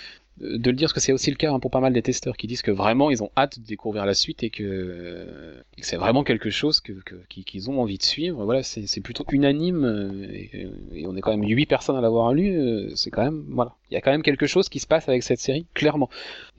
de 0.41 0.71
le 0.71 0.75
dire 0.75 0.87
parce 0.87 0.93
que 0.93 0.99
c'est 0.99 1.11
aussi 1.11 1.29
le 1.29 1.35
cas 1.35 1.51
hein, 1.51 1.59
pour 1.59 1.71
pas 1.71 1.79
mal 1.79 1.93
des 1.93 2.01
testeurs 2.01 2.35
qui 2.35 2.47
disent 2.47 2.61
que 2.61 2.71
vraiment 2.71 3.11
ils 3.11 3.21
ont 3.21 3.29
hâte 3.37 3.59
de 3.59 3.65
découvrir 3.65 4.05
la 4.05 4.13
suite 4.13 4.43
et 4.43 4.49
que, 4.49 5.25
c'est 5.81 5.97
vraiment 5.97 6.23
quelque 6.23 6.49
chose 6.49 6.79
que, 6.79 6.93
qu'ils 7.29 7.69
ont 7.69 7.81
envie 7.81 7.97
de 7.97 8.03
suivre. 8.03 8.43
Voilà, 8.43 8.63
c'est, 8.63 9.01
plutôt 9.01 9.25
unanime 9.31 9.83
euh, 9.85 10.27
et, 10.93 11.05
on 11.05 11.15
est 11.15 11.21
quand 11.21 11.31
même 11.31 11.47
huit 11.47 11.65
personnes 11.65 11.95
à 11.95 12.01
l'avoir 12.01 12.33
lu. 12.33 12.55
Euh, 12.55 12.91
c'est 12.95 13.11
quand 13.11 13.23
même 13.23 13.45
voilà, 13.49 13.75
il 13.89 13.93
y 13.93 13.97
a 13.97 14.01
quand 14.01 14.11
même 14.11 14.23
quelque 14.23 14.47
chose 14.47 14.69
qui 14.69 14.79
se 14.79 14.87
passe 14.87 15.07
avec 15.07 15.23
cette 15.23 15.39
série 15.39 15.65
clairement. 15.73 16.09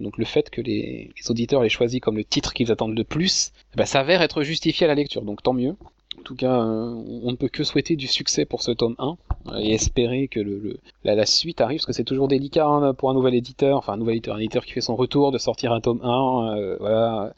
Donc 0.00 0.18
le 0.18 0.24
fait 0.24 0.50
que 0.50 0.60
les, 0.60 1.10
auditeurs 1.28 1.62
l'aient 1.62 1.68
choisi 1.68 2.00
comme 2.00 2.16
le 2.16 2.24
titre 2.24 2.52
qu'ils 2.52 2.70
attendent 2.70 2.96
le 2.96 3.04
plus, 3.04 3.52
bah, 3.76 3.86
s'avère 3.86 4.22
être 4.22 4.42
justifié 4.42 4.86
à 4.86 4.88
la 4.88 4.94
lecture. 4.94 5.22
Donc 5.22 5.42
tant 5.42 5.52
mieux. 5.54 5.74
En 6.18 6.22
tout 6.22 6.34
cas, 6.34 6.60
euh, 6.60 6.94
on 7.22 7.30
ne 7.30 7.36
peut 7.36 7.48
que 7.48 7.64
souhaiter 7.64 7.96
du 7.96 8.06
succès 8.06 8.44
pour 8.44 8.62
ce 8.62 8.70
tome 8.70 8.94
1 8.98 9.16
et 9.60 9.72
espérer 9.72 10.28
que 10.28 10.40
le, 10.40 10.78
la, 11.04 11.26
suite 11.26 11.60
arrive, 11.60 11.78
parce 11.78 11.86
que 11.86 11.92
c'est 11.92 12.04
toujours 12.04 12.28
délicat 12.28 12.66
hein, 12.66 12.94
pour 12.94 13.10
un 13.10 13.14
nouvel 13.14 13.34
éditeur, 13.34 13.78
enfin 13.78 13.94
un 13.94 13.96
nouvel 13.96 14.16
éditeur, 14.16 14.36
un 14.36 14.38
éditeur 14.38 14.64
qui 14.64 14.72
fait 14.72 14.80
son 14.80 14.94
retour, 14.94 15.32
de 15.32 15.38
sortir 15.38 15.72
un 15.72 15.80
tome 15.80 16.00
1, 16.02 16.56
euh, 16.56 16.76
voilà. 16.78 17.34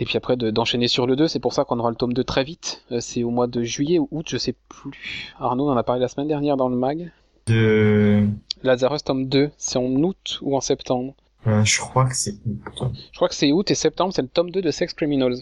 Et 0.00 0.04
puis 0.04 0.16
après 0.16 0.36
d'enchaîner 0.36 0.88
sur 0.88 1.06
le 1.06 1.16
2, 1.16 1.28
c'est 1.28 1.40
pour 1.40 1.52
ça 1.52 1.64
qu'on 1.64 1.78
aura 1.78 1.90
le 1.90 1.96
tome 1.96 2.12
2 2.12 2.24
très 2.24 2.44
vite. 2.44 2.84
Euh, 2.92 3.00
c'est 3.00 3.24
au 3.24 3.30
mois 3.30 3.46
de 3.46 3.62
juillet 3.62 3.98
ou 3.98 4.08
août, 4.10 4.26
je 4.28 4.38
sais 4.38 4.54
plus. 4.68 5.34
Arnaud 5.38 5.68
en 5.68 5.76
a 5.76 5.82
parlé 5.82 6.00
la 6.00 6.08
semaine 6.08 6.28
dernière 6.28 6.56
dans 6.56 6.68
le 6.68 6.76
mag. 6.76 7.10
De... 7.46 8.26
Lazarus 8.62 9.04
tome 9.04 9.28
2, 9.28 9.50
c'est 9.56 9.78
en 9.78 9.90
août 10.02 10.38
ou 10.42 10.56
en 10.56 10.60
septembre? 10.60 11.14
Je 11.46 11.80
crois 11.80 12.06
que 12.06 12.16
c'est 12.16 12.34
août. 12.46 12.82
Je 13.12 13.16
crois 13.16 13.28
que 13.28 13.34
c'est 13.34 13.52
août 13.52 13.70
et 13.70 13.74
septembre, 13.74 14.12
c'est 14.14 14.22
le 14.22 14.28
tome 14.28 14.50
2 14.50 14.60
de 14.60 14.70
Sex 14.70 14.92
Criminals. 14.92 15.36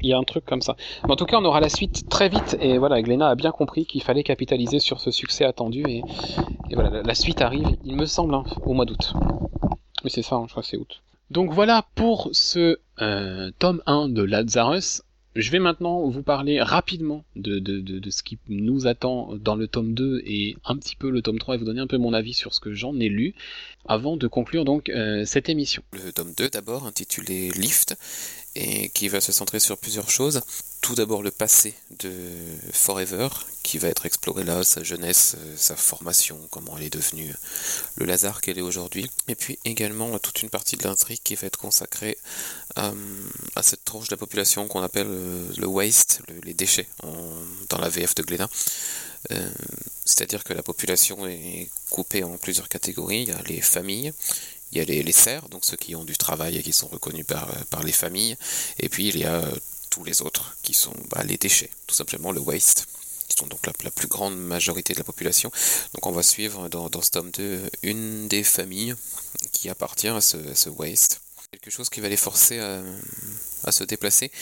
Il 0.00 0.08
y 0.08 0.12
a 0.12 0.18
un 0.18 0.24
truc 0.24 0.44
comme 0.44 0.62
ça. 0.62 0.76
En 1.08 1.16
tout 1.16 1.26
cas, 1.26 1.38
on 1.38 1.44
aura 1.44 1.60
la 1.60 1.68
suite 1.68 2.08
très 2.08 2.28
vite. 2.28 2.56
Et 2.60 2.78
voilà, 2.78 3.00
Glenna 3.02 3.28
a 3.28 3.34
bien 3.34 3.52
compris 3.52 3.86
qu'il 3.86 4.02
fallait 4.02 4.24
capitaliser 4.24 4.80
sur 4.80 5.00
ce 5.00 5.10
succès 5.10 5.44
attendu. 5.44 5.84
Et, 5.88 6.02
voilà, 6.72 7.02
la, 7.02 7.14
suite 7.14 7.40
arrive, 7.40 7.76
il 7.84 7.96
me 7.96 8.06
semble, 8.06 8.34
hein, 8.34 8.44
au 8.64 8.72
mois 8.72 8.84
d'août. 8.84 9.14
Mais 10.02 10.10
c'est 10.10 10.22
ça, 10.22 10.36
hein, 10.36 10.44
je 10.46 10.52
crois 10.52 10.62
que 10.62 10.68
c'est 10.68 10.76
août. 10.76 11.02
Donc 11.30 11.52
voilà 11.52 11.86
pour 11.94 12.28
ce 12.32 12.78
euh, 13.00 13.50
tome 13.58 13.82
1 13.86 14.10
de 14.10 14.22
Lazarus. 14.22 15.02
Je 15.34 15.50
vais 15.50 15.60
maintenant 15.60 16.06
vous 16.10 16.22
parler 16.22 16.60
rapidement 16.60 17.24
de, 17.36 17.58
de, 17.58 17.80
de, 17.80 17.98
de, 17.98 18.10
ce 18.10 18.22
qui 18.22 18.38
nous 18.50 18.86
attend 18.86 19.30
dans 19.40 19.54
le 19.54 19.66
tome 19.66 19.94
2 19.94 20.22
et 20.26 20.56
un 20.66 20.76
petit 20.76 20.94
peu 20.94 21.08
le 21.08 21.22
tome 21.22 21.38
3 21.38 21.54
et 21.54 21.58
vous 21.58 21.64
donner 21.64 21.80
un 21.80 21.86
peu 21.86 21.96
mon 21.96 22.12
avis 22.12 22.34
sur 22.34 22.52
ce 22.52 22.60
que 22.60 22.74
j'en 22.74 23.00
ai 23.00 23.08
lu 23.08 23.34
avant 23.86 24.18
de 24.18 24.26
conclure 24.26 24.66
donc 24.66 24.90
euh, 24.90 25.24
cette 25.24 25.48
émission. 25.48 25.82
Le 25.92 26.12
tome 26.12 26.34
2 26.36 26.50
d'abord 26.50 26.86
intitulé 26.86 27.50
Lift 27.52 27.96
et 28.54 28.90
qui 28.90 29.08
va 29.08 29.20
se 29.20 29.32
centrer 29.32 29.60
sur 29.60 29.78
plusieurs 29.78 30.10
choses. 30.10 30.42
Tout 30.80 30.94
d'abord 30.94 31.22
le 31.22 31.30
passé 31.30 31.74
de 32.00 32.12
Forever, 32.72 33.28
qui 33.62 33.78
va 33.78 33.88
être 33.88 34.04
exploré 34.04 34.42
là, 34.42 34.64
sa 34.64 34.82
jeunesse, 34.82 35.36
euh, 35.38 35.54
sa 35.56 35.76
formation, 35.76 36.36
comment 36.50 36.76
elle 36.76 36.84
est 36.84 36.92
devenue 36.92 37.32
le 37.94 38.04
Lazare 38.04 38.40
qu'elle 38.40 38.58
est 38.58 38.62
aujourd'hui. 38.62 39.08
Et 39.28 39.36
puis 39.36 39.58
également 39.64 40.18
toute 40.18 40.42
une 40.42 40.50
partie 40.50 40.76
de 40.76 40.82
l'intrigue 40.82 41.20
qui 41.22 41.36
va 41.36 41.46
être 41.46 41.58
consacrée 41.58 42.18
à, 42.74 42.92
cette 43.62 43.84
tranche 43.84 44.08
de 44.08 44.14
la 44.14 44.18
population 44.18 44.66
qu'on 44.66 44.82
appelle 44.82 45.06
euh, 45.08 45.46
le 45.56 45.66
waste, 45.66 46.20
le, 46.28 46.40
les 46.40 46.54
déchets, 46.54 46.88
dans 47.68 47.78
la 47.78 47.88
VF 47.88 48.14
de 48.16 48.22
Glénat. 48.22 48.48
Euh, 49.30 49.50
C'est-à-dire 50.04 50.42
que 50.42 50.52
la 50.52 50.62
population 50.62 51.26
est 51.26 51.70
coupée 51.90 52.24
en 52.24 52.36
plusieurs 52.38 52.68
catégories. 52.68 53.22
Il 53.22 53.28
y 53.28 53.32
a 53.32 53.42
les 53.42 53.60
familles, 53.60 54.12
il 54.72 54.78
y 54.78 54.80
a 54.80 54.84
les, 54.84 55.02
les 55.02 55.12
donc 55.50 55.64
ceux 55.64 55.76
qui 55.76 55.94
ont 55.94 56.04
du 56.04 56.16
travail 56.16 56.56
et 56.56 56.62
qui 56.62 56.72
sont 56.72 56.88
reconnus 56.88 57.26
par, 57.26 57.46
par 57.66 57.82
les 57.82 57.92
familles, 57.92 58.36
et 58.78 58.88
puis 58.88 59.08
il 59.08 59.18
y 59.18 59.24
a 59.24 59.42
tous 59.90 60.04
les 60.04 60.22
autres 60.22 60.56
qui 60.62 60.72
sont 60.72 60.94
bah, 61.10 61.22
les 61.24 61.36
déchets, 61.36 61.70
tout 61.86 61.94
simplement 61.94 62.32
le 62.32 62.40
waste, 62.40 62.86
qui 63.28 63.36
sont 63.36 63.46
donc 63.46 63.66
la, 63.66 63.72
la, 63.84 63.90
plus 63.90 64.08
grande 64.08 64.36
majorité 64.36 64.94
de 64.94 64.98
la 64.98 65.04
population. 65.04 65.50
Donc 65.94 66.06
on 66.06 66.12
va 66.12 66.22
suivre 66.22 66.68
dans, 66.68 66.88
dans 66.88 67.02
ce 67.02 67.10
tome 67.10 67.30
2 67.30 67.70
une 67.82 68.26
des 68.28 68.42
familles 68.42 68.94
qui 69.52 69.68
appartient 69.68 70.08
à 70.08 70.20
ce, 70.20 70.38
ce 70.54 70.70
waste. 70.70 71.20
Quelque 71.50 71.70
chose 71.70 71.90
qui 71.90 72.00
va 72.00 72.08
les 72.08 72.16
forcer 72.16 72.58
à, 72.60 72.82
à, 73.64 73.72
se 73.72 73.84
déplacer 73.84 74.32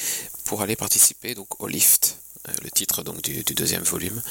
pour 0.44 0.62
aller 0.62 0.76
participer 0.76 1.34
donc 1.34 1.60
au 1.60 1.66
lift, 1.66 2.18
euh, 2.48 2.52
le 2.62 2.70
titre 2.70 3.02
donc 3.02 3.20
du, 3.20 3.42
deuxième 3.42 3.82
volume. 3.82 4.22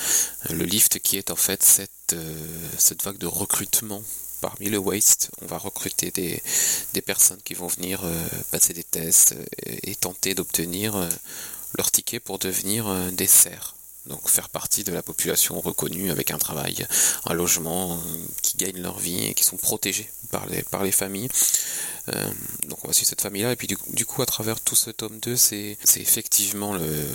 Euh, 0.49 0.53
le 0.53 0.63
lift 0.63 0.99
qui 0.99 1.17
est 1.17 1.29
en 1.29 1.35
fait 1.35 1.61
cette, 1.61 2.13
euh, 2.13 2.69
cette 2.77 3.03
vague 3.03 3.17
de 3.17 3.27
recrutement 3.27 4.01
parmi 4.41 4.69
le 4.69 4.77
waste, 4.77 5.31
on 5.41 5.45
va 5.45 5.57
recruter 5.57 6.11
des, 6.11 6.41
personnes 7.01 7.39
qui 7.43 7.53
vont 7.53 7.67
venir 7.67 8.01
euh, 8.03 8.27
passer 8.51 8.73
des 8.73 8.83
tests 8.83 9.35
et, 9.65 9.91
et 9.91 9.95
tenter 9.95 10.35
d'obtenir 10.35 10.95
euh, 10.95 11.07
leur 11.77 11.91
ticket 11.91 12.19
pour 12.19 12.39
devenir 12.39 12.87
euh, 12.87 13.11
des 13.11 13.27
serfs. 13.27 13.75
Donc 14.09 14.27
faire 14.27 14.49
partie 14.49 14.83
de 14.83 14.91
la 14.91 15.03
population 15.03 15.61
reconnue 15.61 16.11
avec 16.11 16.31
un 16.31 16.37
travail, 16.37 16.85
un 17.25 17.33
logement, 17.33 17.99
qui 18.41 18.57
gagnent 18.57 18.81
leur 18.81 18.99
vie 18.99 19.25
et 19.25 19.33
qui 19.33 19.43
sont 19.43 19.57
protégés 19.57 20.09
par 20.31 20.47
les, 20.47 20.63
par 20.63 20.83
les 20.83 20.91
familles. 20.91 21.29
Euh, 22.09 22.27
donc 22.67 22.83
on 22.83 22.87
va 22.87 22.93
suivre 22.93 23.09
cette 23.09 23.21
famille-là. 23.21 23.51
Et 23.51 23.55
puis 23.55 23.67
du, 23.67 24.05
coup, 24.05 24.21
à 24.21 24.25
travers 24.25 24.59
tout 24.59 24.75
ce 24.75 24.89
tome 24.89 25.19
2, 25.19 25.35
c'est 25.35 25.77
effectivement 25.97 26.73
le. 26.73 27.05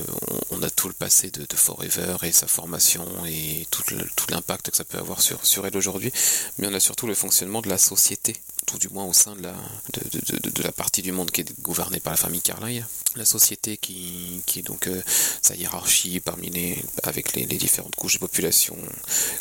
On, 0.50 0.62
a 0.62 0.70
tout 0.70 0.88
le 0.88 0.94
passé 0.94 1.30
de, 1.30 1.44
de, 1.44 1.56
Forever 1.56 2.16
et 2.22 2.32
sa 2.32 2.46
formation 2.46 3.04
et 3.26 3.66
tout 3.70 3.82
l'impact 4.30 4.70
que 4.70 4.76
ça 4.76 4.84
peut 4.84 4.98
avoir 4.98 5.20
sur 5.20 5.66
elle 5.66 5.76
aujourd'hui. 5.76 6.12
Mais 6.58 6.68
on 6.68 6.74
a 6.74 6.80
surtout 6.80 7.06
le 7.06 7.14
fonctionnement 7.14 7.60
de 7.60 7.68
la 7.68 7.78
société 7.78 8.36
tout 8.66 8.78
du 8.78 8.88
moins 8.88 9.04
au 9.04 9.12
sein 9.12 9.34
de 9.36 9.42
la, 9.42 9.54
de, 9.92 10.18
de, 10.18 10.50
de, 10.50 10.62
la 10.62 10.72
partie 10.72 11.02
du 11.02 11.12
monde 11.12 11.30
qui 11.30 11.42
est 11.42 11.60
gouvernée 11.60 12.00
par 12.00 12.12
la 12.12 12.16
famille 12.16 12.40
Carlyle. 12.40 12.86
La 13.16 13.24
société 13.24 13.76
qui, 13.76 14.42
qui 14.46 14.58
est 14.58 14.62
donc 14.62 14.88
euh, 14.88 15.02
sa 15.42 15.54
hiérarchie 15.54 16.20
parmi 16.20 16.50
les, 16.50 16.84
avec 17.04 17.34
les, 17.34 17.46
les, 17.46 17.56
différentes 17.56 17.94
couches 17.94 18.14
de 18.14 18.18
population. 18.18 18.76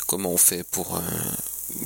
Comment 0.06 0.30
on 0.30 0.36
fait 0.36 0.62
pour, 0.64 0.96
euh, 0.96 1.00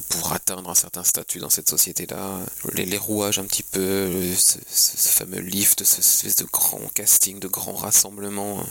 pour 0.09 0.33
atteindre 0.33 0.71
un 0.71 0.75
certain 0.75 1.05
statut 1.05 1.39
dans 1.39 1.51
cette 1.51 1.69
société-là. 1.69 2.41
Les, 2.75 2.99
rouages 2.99 3.39
un 3.39 3.45
petit 3.45 3.63
peu, 3.63 4.11
ce, 4.37 4.59
fameux 5.09 5.41
lift, 5.41 5.85
ce 5.85 6.01
espèce 6.01 6.37
de 6.37 6.47
grand 6.51 6.81
casting, 6.95 7.39
de 7.39 7.49
grand 7.49 7.75
rassemblement, 7.75 8.65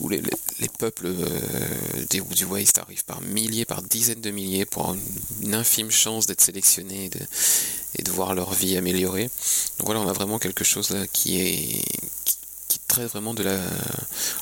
où 0.00 0.08
les, 0.08 0.20
les, 0.20 0.30
les 0.60 0.68
peuples 0.68 1.06
euh, 1.06 1.40
des, 2.10 2.20
du 2.20 2.44
Waste 2.44 2.78
arrivent 2.78 3.04
par 3.04 3.20
milliers, 3.20 3.64
par 3.64 3.82
dizaines 3.82 4.20
de 4.20 4.30
milliers 4.30 4.64
pour 4.64 4.82
avoir 4.82 4.96
une, 4.96 5.46
une 5.48 5.54
infime 5.54 5.90
chance 5.90 6.26
d'être 6.26 6.40
sélectionnés 6.40 7.06
et 7.06 7.08
de, 7.08 7.20
et 7.96 8.02
de 8.02 8.10
voir 8.10 8.34
leur 8.34 8.52
vie 8.54 8.76
améliorée. 8.76 9.30
Donc 9.78 9.86
voilà, 9.86 10.00
on 10.00 10.08
a 10.08 10.12
vraiment 10.12 10.38
quelque 10.38 10.64
chose 10.64 10.90
là 10.90 11.06
qui 11.06 11.40
est 11.40 11.82
traite 12.88 13.10
vraiment 13.10 13.34
de 13.34 13.44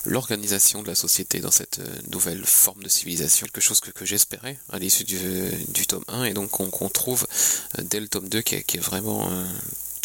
l'organisation 0.05 0.83
de 0.83 0.89
la 0.89 0.95
société 0.95 1.41
dans 1.41 1.51
cette 1.51 1.81
nouvelle 2.11 2.45
forme 2.45 2.83
de 2.83 2.89
civilisation. 2.89 3.47
Quelque 3.47 3.61
chose 3.61 3.81
que, 3.81 3.91
que 3.91 4.07
j'espérais 4.07 4.59
à 4.73 4.79
l'issue 4.79 5.05
du, 5.05 5.19
du, 5.69 5.87
tome 5.87 6.05
1 6.09 6.25
et 6.25 6.33
donc 6.33 6.51
qu'on 6.51 6.71
qu 6.71 6.91
trouve 6.91 7.27
dès 7.83 8.01
le 8.01 8.09
tome 8.09 8.29
2 8.29 8.41
qui 8.41 8.55
est, 8.55 8.79
vraiment 8.79 9.29
euh, 9.31 9.45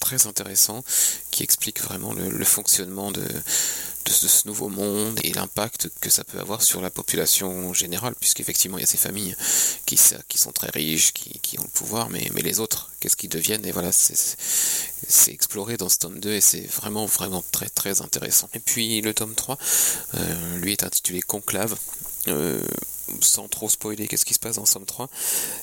très 0.01 0.27
intéressant, 0.27 0.83
qui 1.29 1.43
explique 1.43 1.81
vraiment 1.81 2.13
le 2.13 2.45
fonctionnement 2.45 3.11
de, 3.11 3.23
de 4.05 4.11
ce, 4.11 4.47
nouveau 4.47 4.69
monde 4.69 5.19
et 5.23 5.31
l'impact 5.33 5.89
que 6.01 6.09
ça 6.09 6.23
peut 6.23 6.39
avoir 6.39 6.61
sur 6.61 6.81
la 6.81 6.89
population 6.89 7.73
générale, 7.73 8.15
puisqu'effectivement 8.19 8.77
il 8.77 8.81
y 8.81 8.83
a 8.83 8.87
ces 8.87 8.97
familles 8.97 9.35
qui, 9.85 9.97
sont 9.97 10.51
très 10.51 10.69
riches, 10.69 11.13
qui, 11.13 11.59
ont 11.59 11.63
le 11.63 11.69
pouvoir, 11.69 12.09
mais, 12.09 12.29
les 12.41 12.59
autres, 12.59 12.91
qu'est-ce 12.99 13.15
qu'ils 13.15 13.29
deviennent? 13.29 13.65
Et 13.65 13.71
voilà, 13.71 13.91
c'est 13.91 15.31
exploré 15.31 15.77
dans 15.77 15.89
ce 15.89 15.99
tome 15.99 16.19
2 16.19 16.31
et 16.31 16.41
c'est 16.41 16.65
vraiment, 16.67 17.05
vraiment 17.05 17.43
très, 17.51 17.69
très 17.69 18.01
intéressant. 18.01 18.49
Et 18.53 18.59
puis 18.59 19.01
le 19.01 19.13
tome 19.13 19.35
3, 19.35 19.57
euh, 20.15 20.57
lui 20.57 20.71
est 20.71 20.83
intitulé 20.83 21.21
Conclave. 21.21 21.77
Euh, 22.27 22.61
sans 23.19 23.47
trop 23.47 23.67
spoiler 23.67 24.07
qu'est-ce 24.07 24.25
qui 24.25 24.33
se 24.33 24.39
passe 24.39 24.55
dans 24.55 24.65
ce 24.65 24.73
tome 24.73 24.85
3, 24.85 25.09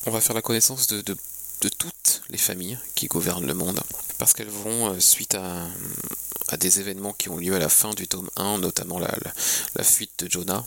on 0.06 0.10
va 0.10 0.20
faire 0.20 0.34
la 0.34 0.42
connaissance 0.42 0.86
de 0.86 1.16
de 1.60 1.68
toutes 1.68 2.22
les 2.30 2.38
familles 2.38 2.78
qui 2.94 3.06
gouvernent 3.06 3.46
le 3.46 3.54
monde, 3.54 3.80
parce 4.18 4.32
qu'elles 4.32 4.48
vont, 4.48 4.92
euh, 4.92 5.00
suite 5.00 5.34
à, 5.34 5.66
des 6.58 6.80
événements 6.80 7.12
qui 7.12 7.28
ont 7.28 7.36
lieu 7.36 7.54
à 7.54 7.58
la 7.58 7.68
fin 7.68 7.92
du 7.94 8.08
tome 8.08 8.30
1, 8.36 8.58
notamment 8.58 8.98
la, 8.98 9.14
la, 9.74 9.84
fuite 9.84 10.24
de 10.24 10.30
Jonah, 10.30 10.64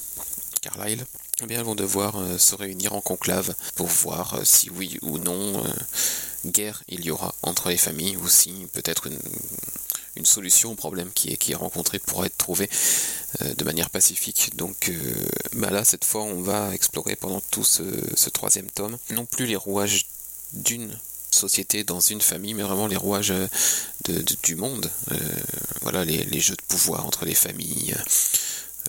Carlyle, 0.61 1.05
eh 1.41 1.45
bien 1.47 1.59
elles 1.59 1.65
vont 1.65 1.75
devoir 1.75 2.17
euh, 2.17 2.37
se 2.37 2.53
réunir 2.55 2.93
en 2.93 3.01
conclave 3.01 3.55
pour 3.75 3.87
voir 3.87 4.35
euh, 4.35 4.41
si 4.43 4.69
oui 4.69 4.99
ou 5.01 5.17
non 5.17 5.63
guerre 6.45 6.83
il 6.87 7.03
y 7.03 7.11
aura 7.11 7.33
entre 7.41 7.69
les 7.69 7.77
familles, 7.77 8.17
ou 8.17 8.27
si 8.27 8.67
peut-être 8.73 9.07
une, 9.07 9.19
une 10.15 10.25
solution 10.25 10.73
au 10.73 10.75
problème 10.75 11.11
qui 11.13 11.33
est, 11.33 11.37
qui 11.37 11.53
est 11.53 11.55
rencontré 11.55 11.97
pourra 11.97 12.27
être 12.27 12.37
trouvé 12.37 12.69
euh, 13.41 13.53
de 13.55 13.63
manière 13.63 13.89
pacifique. 13.89 14.55
Donc 14.55 14.91
bah 15.53 15.71
là, 15.71 15.83
cette 15.83 16.05
fois, 16.05 16.23
on 16.23 16.41
va 16.41 16.73
explorer 16.73 17.15
pendant 17.15 17.41
tout 17.51 17.63
ce 17.63 18.29
troisième 18.29 18.69
tome, 18.69 18.97
non 19.11 19.25
plus 19.25 19.45
les 19.45 19.55
rouages 19.55 20.05
d'une 20.53 20.97
société 21.31 21.83
dans 21.83 21.99
une 21.99 22.21
famille, 22.21 22.53
mais 22.53 22.63
vraiment 22.63 22.87
les 22.87 22.97
rouages 22.97 23.33
de, 24.03 24.25
du 24.43 24.55
monde. 24.55 24.89
Euh, 25.11 25.17
voilà, 25.81 26.05
les, 26.05 26.39
jeux 26.39 26.55
de 26.55 26.61
pouvoir 26.67 27.05
entre 27.05 27.25
les 27.25 27.35
familles, 27.35 27.95
euh, 27.97 28.03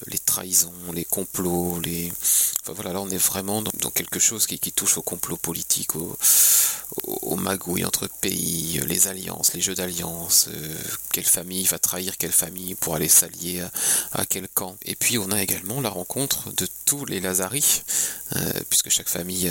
les 0.07 0.19
trahisons, 0.19 0.73
les 0.93 1.05
complots. 1.05 1.81
Enfin 2.63 2.73
voilà, 2.75 2.93
là 2.93 3.01
on 3.01 3.11
est 3.11 3.17
vraiment 3.17 3.63
dans, 3.63 3.91
quelque 3.91 4.19
chose 4.19 4.47
qui, 4.47 4.59
touche 4.73 4.99
au 4.99 5.03
complot 5.03 5.37
politique, 5.37 5.95
au, 5.97 6.17
au, 7.05 7.19
au, 7.23 7.37
magouille 7.37 7.85
entre 7.85 8.09
pays, 8.21 8.81
les 8.87 9.07
alliances, 9.09 9.55
les 9.55 9.61
jeux 9.61 9.75
d'alliance, 9.75 10.49
euh, 10.49 10.75
quelle 11.13 11.25
famille 11.25 11.65
va 11.65 11.79
trahir 11.79 12.17
quelle 12.17 12.33
famille 12.33 12.75
pour 12.75 12.97
aller 12.97 13.09
s'allier 13.09 13.61
à, 13.61 13.71
à, 14.13 14.27
quel 14.27 14.49
camp. 14.49 14.77
Et 14.85 14.97
puis 14.97 15.19
on 15.19 15.31
a 15.31 15.41
également 15.43 15.81
la 15.81 15.91
rencontre 15.91 16.53
de 16.55 16.67
tous 16.85 17.05
les 17.05 17.21
Lazaris, 17.21 17.83
euh, 18.37 18.53
puisque 18.69 18.91
chaque 18.91 19.09
famille 19.09 19.51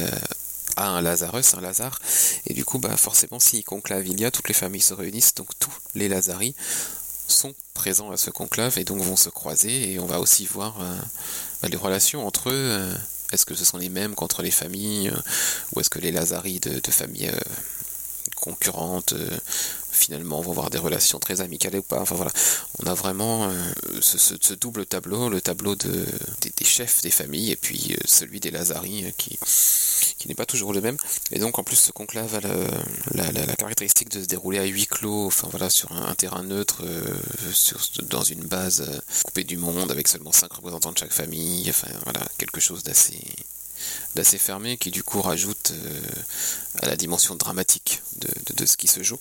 à 0.76 0.90
un 0.90 1.02
Lazarus, 1.02 1.54
un 1.54 1.62
Lazare, 1.62 2.00
et 2.46 2.54
du 2.54 2.66
coup, 2.66 2.80
bah, 2.80 2.96
forcément, 2.98 3.40
si 3.40 3.64
conclave 3.64 4.08
il 4.08 4.20
y 4.20 4.26
a, 4.26 4.32
toutes 4.32 4.48
les 4.48 4.54
familles 4.54 4.82
se 4.82 4.94
réunissent, 4.94 5.36
donc 5.36 5.48
tous 5.60 5.74
les 5.96 6.08
Lazaris 6.08 6.56
sont 7.28 7.54
présents 7.74 8.12
à 8.12 8.18
ce 8.18 8.30
conclave 8.30 8.78
et 8.78 8.84
donc 8.84 9.00
vont 9.02 9.16
se 9.16 9.30
croiser, 9.30 9.94
et 9.94 10.00
on 10.00 10.06
va 10.06 10.20
aussi 10.20 10.46
voir 10.46 10.82
euh, 10.82 11.00
bah, 11.62 11.70
les 11.70 11.78
relations 11.78 12.26
entre 12.26 12.50
eux. 12.50 12.54
Euh, 12.54 12.96
est-ce 13.32 13.46
que 13.46 13.56
ce 13.56 13.64
sont 13.64 13.78
les 13.78 13.90
mêmes 13.90 14.14
qu'entre 14.14 14.42
les 14.42 14.52
familles, 14.52 15.10
euh, 15.10 15.22
ou 15.74 15.80
est-ce 15.80 15.90
que 15.90 16.00
les 16.00 16.12
Lazaris 16.12 16.60
de, 16.60 16.80
de 16.80 16.92
familles 16.92 17.32
concurrentes 18.36 19.14
finalement 19.92 20.42
vont 20.42 20.52
avoir 20.52 20.70
des 20.70 20.78
relations 20.78 21.20
très 21.20 21.42
amicales 21.42 21.76
ou 21.76 21.82
pas. 21.82 22.02
Enfin 22.02 22.16
voilà, 22.16 22.32
on 22.80 22.88
a 22.88 22.94
vraiment 22.94 23.50
euh, 23.50 23.72
ce, 24.02 24.54
double 24.54 24.86
tableau, 24.86 25.30
le 25.30 25.42
tableau 25.42 25.76
de, 25.76 26.06
des, 26.42 26.66
chefs 26.66 27.02
des 27.02 27.12
familles 27.12 27.52
et 27.52 27.56
puis 27.56 27.94
euh, 27.94 28.02
celui 28.06 28.40
des 28.40 28.52
Lazaris 28.52 29.06
euh, 29.06 29.12
qui, 29.18 29.38
qui 30.18 30.28
n'est 30.28 30.36
pas 30.36 30.46
toujours 30.46 30.74
le 30.74 30.82
même. 30.82 30.98
Et 31.32 31.40
donc 31.40 31.60
en 31.60 31.64
plus 31.64 31.76
ce 31.76 31.92
conclave 31.92 32.36
a 32.36 32.42
la, 33.14 33.56
caractéristique 33.56 34.10
de 34.10 34.22
se 34.22 34.28
dérouler 34.28 34.60
à 34.60 34.66
huis 34.66 34.88
clos, 34.88 35.28
enfin 35.28 35.48
voilà, 35.52 35.70
sur 35.70 35.92
un, 35.92 36.14
terrain 36.16 36.44
neutre, 36.44 36.84
dans 38.04 38.24
une 38.24 38.42
base 38.42 39.02
coupée 39.24 39.44
du 39.44 39.58
monde 39.58 39.92
avec 39.92 40.08
seulement 40.08 40.32
cinq 40.32 40.54
représentants 40.54 40.92
de 40.92 40.98
chaque 40.98 41.14
famille, 41.14 41.70
enfin 41.70 41.90
voilà, 42.06 42.26
quelque 42.38 42.60
chose 42.60 42.84
d'assez 42.84 43.20
d'assez 44.16 44.38
fermé 44.38 44.78
qui 44.78 44.92
du 44.92 45.04
coup 45.04 45.22
rajoute 45.22 45.74
à 46.82 46.86
la 46.86 46.96
dimension 46.96 47.36
dramatique 47.36 48.02
de, 48.18 48.30
de, 48.56 48.66
ce 48.66 48.78
qui 48.78 48.88
se 48.88 49.02
joue. 49.02 49.18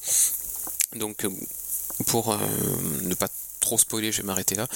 Donc 0.96 1.24
euh, 1.24 1.30
pour 2.06 2.32
euh, 2.32 2.38
ne 3.02 3.14
pas 3.14 3.28
trop 3.60 3.78
spoiler, 3.78 4.10
je 4.10 4.22
vais 4.22 4.26
m'arrêter 4.26 4.54
là. 4.54 4.66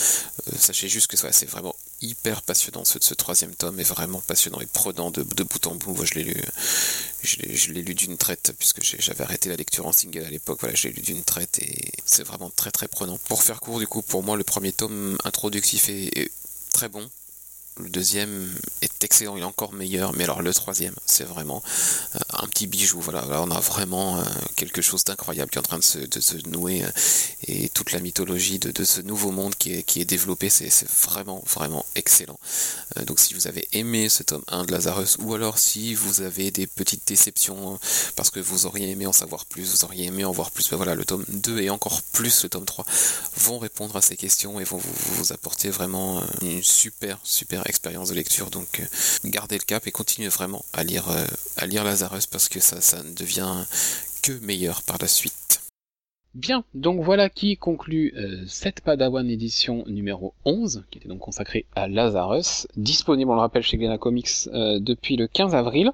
Euh, 0.48 0.52
sachez 0.58 0.88
juste 0.88 1.06
que 1.06 1.16
c'est 1.16 1.46
vraiment 1.46 1.74
hyper 2.02 2.42
passionnant. 2.42 2.84
Ce, 2.84 2.98
ce 3.00 3.14
troisième 3.14 3.54
tome 3.54 3.80
est 3.80 3.88
vraiment 3.88 4.20
passionnant 4.20 4.60
et 4.60 4.66
prenant 4.66 5.10
de, 5.10 5.22
bout 5.22 5.66
en 5.66 5.74
bout. 5.74 5.94
Moi, 5.94 6.04
je 6.04 6.14
l'ai 6.14 6.24
lu, 6.24 7.82
lu 7.82 7.94
d'une 7.94 8.18
traite 8.18 8.52
puisque 8.58 8.82
j'avais 8.82 9.24
arrêté 9.24 9.48
la 9.48 9.56
lecture 9.56 9.86
en 9.86 9.92
single 9.92 10.24
à 10.24 10.30
l'époque. 10.30 10.58
Voilà, 10.60 10.74
je 10.74 10.88
l'ai 10.88 10.94
lu 10.94 11.02
d'une 11.02 11.24
traite 11.24 11.58
et 11.60 11.92
c'est 12.04 12.24
vraiment 12.24 12.50
très 12.50 12.70
très 12.70 12.88
prenant. 12.88 13.18
Pour 13.28 13.42
faire 13.42 13.60
court, 13.60 13.78
du 13.78 13.86
coup, 13.86 14.02
pour 14.02 14.22
moi, 14.22 14.36
le 14.36 14.44
premier 14.44 14.72
tome 14.72 15.16
introductif 15.24 15.88
est 15.88 16.30
très 16.72 16.88
bon. 16.88 17.08
Le 17.76 17.88
deuxième 17.88 18.54
est 18.82 19.02
excellent, 19.02 19.36
il 19.36 19.40
est 19.40 19.44
encore 19.44 19.72
meilleur, 19.72 20.12
mais 20.12 20.22
alors 20.22 20.42
le 20.42 20.54
troisième, 20.54 20.94
c'est 21.06 21.24
vraiment 21.24 21.60
euh, 22.14 22.18
un 22.34 22.46
petit 22.46 22.68
bijou. 22.68 23.00
Voilà, 23.00 23.22
là 23.22 23.42
on 23.42 23.50
a 23.50 23.58
vraiment 23.58 24.16
euh, 24.16 24.22
quelque 24.54 24.80
chose 24.80 25.02
d'incroyable 25.02 25.50
qui 25.50 25.56
est 25.56 25.58
en 25.58 25.62
train 25.62 25.78
de 25.78 25.82
se, 25.82 26.48
nouer 26.48 26.84
euh, 26.84 26.90
et 27.48 27.68
toute 27.70 27.90
la 27.90 27.98
mythologie 27.98 28.60
de, 28.60 28.84
ce 28.84 29.00
nouveau 29.00 29.32
monde 29.32 29.56
qui 29.56 29.72
est, 29.72 30.04
développé, 30.04 30.50
c'est 30.50 30.88
vraiment, 30.88 31.42
vraiment 31.52 31.84
excellent. 31.96 32.38
Donc 33.06 33.18
si 33.18 33.34
vous 33.34 33.48
avez 33.48 33.66
aimé 33.72 34.08
ce 34.08 34.22
tome 34.22 34.44
1 34.48 34.64
de 34.66 34.72
Lazarus, 34.72 35.16
ou 35.18 35.34
alors 35.34 35.58
si 35.58 35.94
vous 35.94 36.20
avez 36.20 36.52
des 36.52 36.68
petites 36.68 37.08
déceptions 37.08 37.80
parce 38.14 38.30
que 38.30 38.38
vous 38.38 38.66
auriez 38.66 38.90
aimé 38.90 39.06
en 39.06 39.12
savoir 39.12 39.46
plus, 39.46 39.72
vous 39.72 39.84
auriez 39.84 40.06
aimé 40.06 40.24
en 40.24 40.32
voir 40.32 40.52
plus, 40.52 40.70
ben 40.70 40.76
voilà, 40.76 40.94
le 40.94 41.04
tome 41.04 41.24
2 41.28 41.60
et 41.60 41.70
encore 41.70 42.02
plus 42.02 42.44
le 42.44 42.48
tome 42.48 42.66
3 42.66 42.84
vont 43.36 43.58
répondre 43.58 43.96
à 43.96 44.02
ces 44.02 44.16
questions 44.16 44.60
et 44.60 44.64
vont 44.64 44.80
vous 45.16 45.32
apporter 45.32 45.70
vraiment 45.70 46.22
une 46.42 46.62
super, 46.62 47.18
super 47.24 47.63
expérience 47.68 48.10
de 48.10 48.14
lecture. 48.14 48.50
Donc 48.50 48.80
euh, 48.80 49.28
gardez 49.28 49.56
le 49.56 49.64
cap 49.64 49.86
et 49.86 49.90
continuez 49.90 50.28
vraiment 50.28 50.64
à 50.72 50.84
lire, 50.84 51.08
euh, 51.10 51.24
à 51.56 51.66
lire 51.66 51.84
Lazarus 51.84 52.26
parce 52.26 52.48
que 52.48 52.60
ça, 52.60 52.80
ça 52.80 53.02
ne 53.02 53.14
devient 53.14 53.64
que 54.22 54.32
meilleur 54.44 54.82
par 54.82 54.98
la 55.00 55.08
suite. 55.08 55.60
Bien, 56.34 56.64
donc 56.74 57.00
voilà 57.00 57.30
qui 57.30 57.56
conclut 57.56 58.12
euh, 58.16 58.42
cette 58.48 58.80
Padawan 58.80 59.28
édition 59.30 59.84
numéro 59.86 60.34
11, 60.44 60.84
qui 60.90 60.98
était 60.98 61.08
donc 61.08 61.20
consacrée 61.20 61.64
à 61.76 61.86
Lazarus, 61.86 62.66
disponible, 62.76 63.30
on 63.30 63.34
le 63.34 63.40
rappelle, 63.40 63.62
chez 63.62 63.76
Glénat 63.76 63.98
Comics 63.98 64.48
depuis 64.52 65.16
le 65.16 65.28
15 65.28 65.54
avril. 65.54 65.92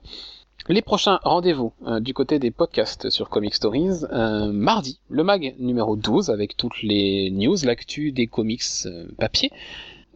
Les 0.68 0.80
prochains 0.82 1.18
rendez-vous 1.24 1.72
du 2.00 2.14
côté 2.14 2.38
des 2.38 2.50
podcasts 2.50 3.10
sur 3.10 3.28
Comic 3.28 3.54
Stories, 3.54 4.04
mardi, 4.52 4.98
le 5.10 5.24
mag 5.24 5.54
numéro 5.58 5.96
12, 5.96 6.30
avec 6.30 6.56
toutes 6.56 6.82
les 6.82 7.30
news, 7.30 7.56
l'actu 7.64 8.12
des 8.12 8.26
comics 8.26 8.86
papier 9.18 9.50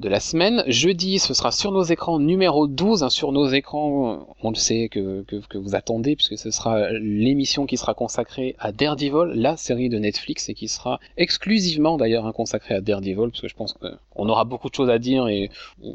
de 0.01 0.09
la 0.09 0.19
semaine. 0.19 0.65
Jeudi, 0.67 1.19
ce 1.19 1.35
sera 1.35 1.53
sur 1.53 1.71
nos 1.71 1.85
écrans 1.85 2.19
numéro 2.19 2.67
12. 2.67 3.05
Hein, 3.05 3.11
sur 3.11 3.31
nos 3.31 3.49
écrans, 3.49 4.27
on 4.43 4.51
le 4.51 4.57
sait 4.57 4.89
que, 4.89 5.25
vous 5.55 5.75
attendez, 5.75 6.17
puisque 6.17 6.37
ce 6.37 6.51
sera 6.51 6.91
l'émission 6.93 7.67
qui 7.67 7.77
sera 7.77 7.95
consacrée 7.95 8.57
à 8.59 8.73
Daredevil, 8.73 9.33
la 9.35 9.57
série 9.57 9.89
de 9.89 9.99
Netflix, 9.99 10.49
et 10.49 10.55
qui 10.55 10.69
sera 10.69 10.99
exclusivement 11.17 11.97
d'ailleurs 11.97 12.33
consacrée 12.33 12.75
à 12.75 12.81
Daredevil, 12.81 13.31
parce 13.31 13.41
que 13.41 13.49
je 13.49 13.55
pense 13.55 13.75
qu'on 13.75 14.29
aura 14.29 14.45
beaucoup 14.45 14.69
de 14.69 14.75
choses 14.75 14.91
à 14.91 14.99
dire 14.99 15.29
et 15.29 15.51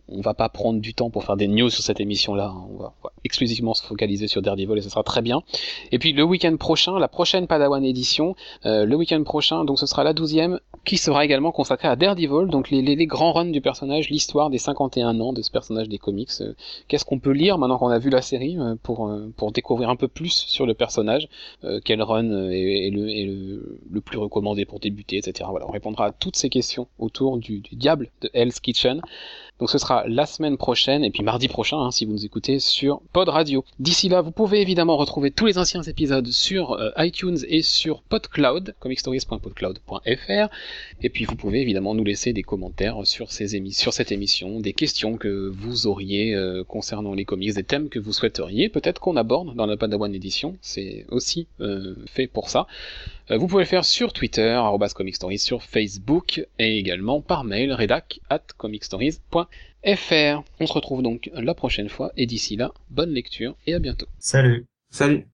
on, 0.07 0.21
va 0.21 0.33
pas 0.33 0.49
prendre 0.49 0.79
du 0.79 0.93
temps 0.93 1.09
pour 1.09 1.23
faire 1.25 1.37
des 1.37 1.47
news 1.47 1.69
sur 1.69 1.83
cette 1.83 1.99
émission-là. 1.99 2.53
Hein. 2.55 2.67
On, 2.71 2.77
va, 2.77 2.93
exclusivement 3.25 3.73
se 3.73 3.83
focaliser 3.83 4.27
sur 4.27 4.41
Daredevil 4.41 4.77
et 4.77 4.81
ce 4.81 4.89
sera 4.89 5.03
très 5.03 5.21
bien. 5.21 5.41
Et 5.91 5.99
puis 5.99 6.13
le 6.13 6.23
week-end 6.23 6.55
prochain, 6.57 6.99
la 6.99 7.07
prochaine 7.07 7.47
Padawan 7.47 7.83
édition, 7.83 8.35
euh, 8.65 8.85
le 8.85 8.95
week-end 8.95 9.23
prochain, 9.23 9.65
donc 9.65 9.77
ce 9.77 9.85
sera 9.85 10.03
la 10.03 10.13
douzième, 10.13 10.59
qui 10.85 10.97
sera 10.97 11.25
également 11.25 11.51
consacrée 11.51 11.89
à 11.89 11.95
Daredevil, 11.95 12.47
donc 12.47 12.69
les 12.69 13.05
grands 13.05 13.33
runs 13.33 13.45
du 13.45 13.61
personnage 13.61 13.88
l'histoire 14.09 14.49
des 14.49 14.57
51 14.57 15.19
ans 15.19 15.33
de 15.33 15.41
ce 15.41 15.51
personnage 15.51 15.89
des 15.89 15.97
comics. 15.97 16.29
Euh, 16.41 16.53
qu'est-ce 16.87 17.05
qu'on 17.05 17.19
peut 17.19 17.31
lire 17.31 17.57
maintenant 17.57 17.77
qu'on 17.77 17.89
a 17.89 17.99
vu 17.99 18.09
la 18.09 18.21
série 18.21 18.57
euh, 18.57 18.75
pour, 18.81 19.07
euh, 19.07 19.31
pour 19.35 19.51
découvrir 19.51 19.89
un 19.89 19.95
peu 19.95 20.07
plus 20.07 20.31
sur 20.31 20.65
le 20.65 20.73
personnage 20.73 21.27
Quel 21.83 22.01
run 22.01 22.49
est, 22.51 22.89
le, 22.91 24.01
plus 24.01 24.17
recommandé 24.17 24.65
pour 24.65 24.79
débuter, 24.79 25.17
etc. 25.17 25.47
Voilà, 25.49 25.67
on 25.67 25.71
répondra 25.71 26.07
à 26.07 26.11
toutes 26.11 26.35
ces 26.35 26.49
questions 26.49 26.87
autour 26.97 27.37
du 27.37 27.61
diable 27.73 28.09
de 28.21 28.29
Hell's 28.33 28.59
Kitchen. 28.59 29.01
Donc 29.59 29.69
ce 29.69 29.77
sera 29.77 30.07
la 30.07 30.25
semaine 30.25 30.55
prochaine 30.55 31.03
et 31.03 31.11
puis 31.11 31.21
mardi 31.21 31.49
prochain 31.49 31.79
hein, 31.79 31.91
si 31.91 32.05
vous 32.05 32.13
nous 32.13 32.25
écoutez 32.25 32.59
sur 32.59 33.01
Pod 33.11 33.27
Radio. 33.27 33.65
D'ici 33.77 34.07
là, 34.07 34.21
vous 34.21 34.31
pouvez 34.31 34.61
évidemment 34.61 34.95
retrouver 34.95 35.31
tous 35.31 35.47
les 35.47 35.57
anciens 35.57 35.83
épisodes 35.83 36.27
sur 36.27 36.71
euh, 36.71 36.91
iTunes 36.97 37.37
et 37.45 37.61
sur 37.61 38.01
PodCloud, 38.03 38.73
comicstories.podcloud.fr. 38.79 40.49
Et 41.01 41.09
puis 41.09 41.25
vous 41.25 41.35
pouvez 41.35 41.59
évidemment 41.59 41.93
nous 41.93 42.05
laisser 42.05 42.31
des 42.31 42.41
commentaires 42.41 43.05
sur, 43.05 43.33
ces 43.33 43.57
émi 43.57 43.73
sur 43.73 43.91
cette 43.91 44.13
émission, 44.13 44.61
des 44.61 44.71
questions 44.71 45.17
que 45.17 45.51
vous 45.53 45.87
auriez 45.87 46.33
euh, 46.33 46.63
concernant 46.63 47.13
les 47.13 47.25
comics, 47.25 47.53
des 47.53 47.63
thèmes 47.63 47.89
que 47.89 47.99
vous 47.99 48.13
souhaiteriez 48.13 48.69
peut-être 48.69 49.01
qu'on 49.01 49.17
aborde 49.17 49.55
dans 49.55 49.65
la 49.65 49.75
Padawan 49.75 50.15
édition. 50.15 50.55
C'est 50.61 51.05
aussi 51.09 51.47
euh, 51.59 51.95
fait 52.05 52.27
pour 52.27 52.49
ça. 52.49 52.65
Vous 53.29 53.45
pouvez 53.45 53.61
le 53.61 53.69
faire 53.69 53.85
sur 53.85 54.11
Twitter, 54.11 54.59
comicstories, 54.95 55.37
sur 55.37 55.61
Facebook 55.61 56.47
et 56.57 56.79
également 56.79 57.21
par 57.21 57.43
mail 57.43 57.71
redac 57.73 58.21
at 58.31 58.41
comicstories.fr. 58.57 59.48
On 60.59 60.67
se 60.67 60.73
retrouve 60.73 61.01
donc 61.01 61.29
la 61.33 61.53
prochaine 61.53 61.89
fois 61.89 62.11
et 62.17 62.25
d'ici 62.25 62.55
là, 62.55 62.71
bonne 62.89 63.11
lecture 63.11 63.55
et 63.65 63.73
à 63.73 63.79
bientôt. 63.79 64.07
Salut. 64.19 64.65
Salut. 64.89 65.25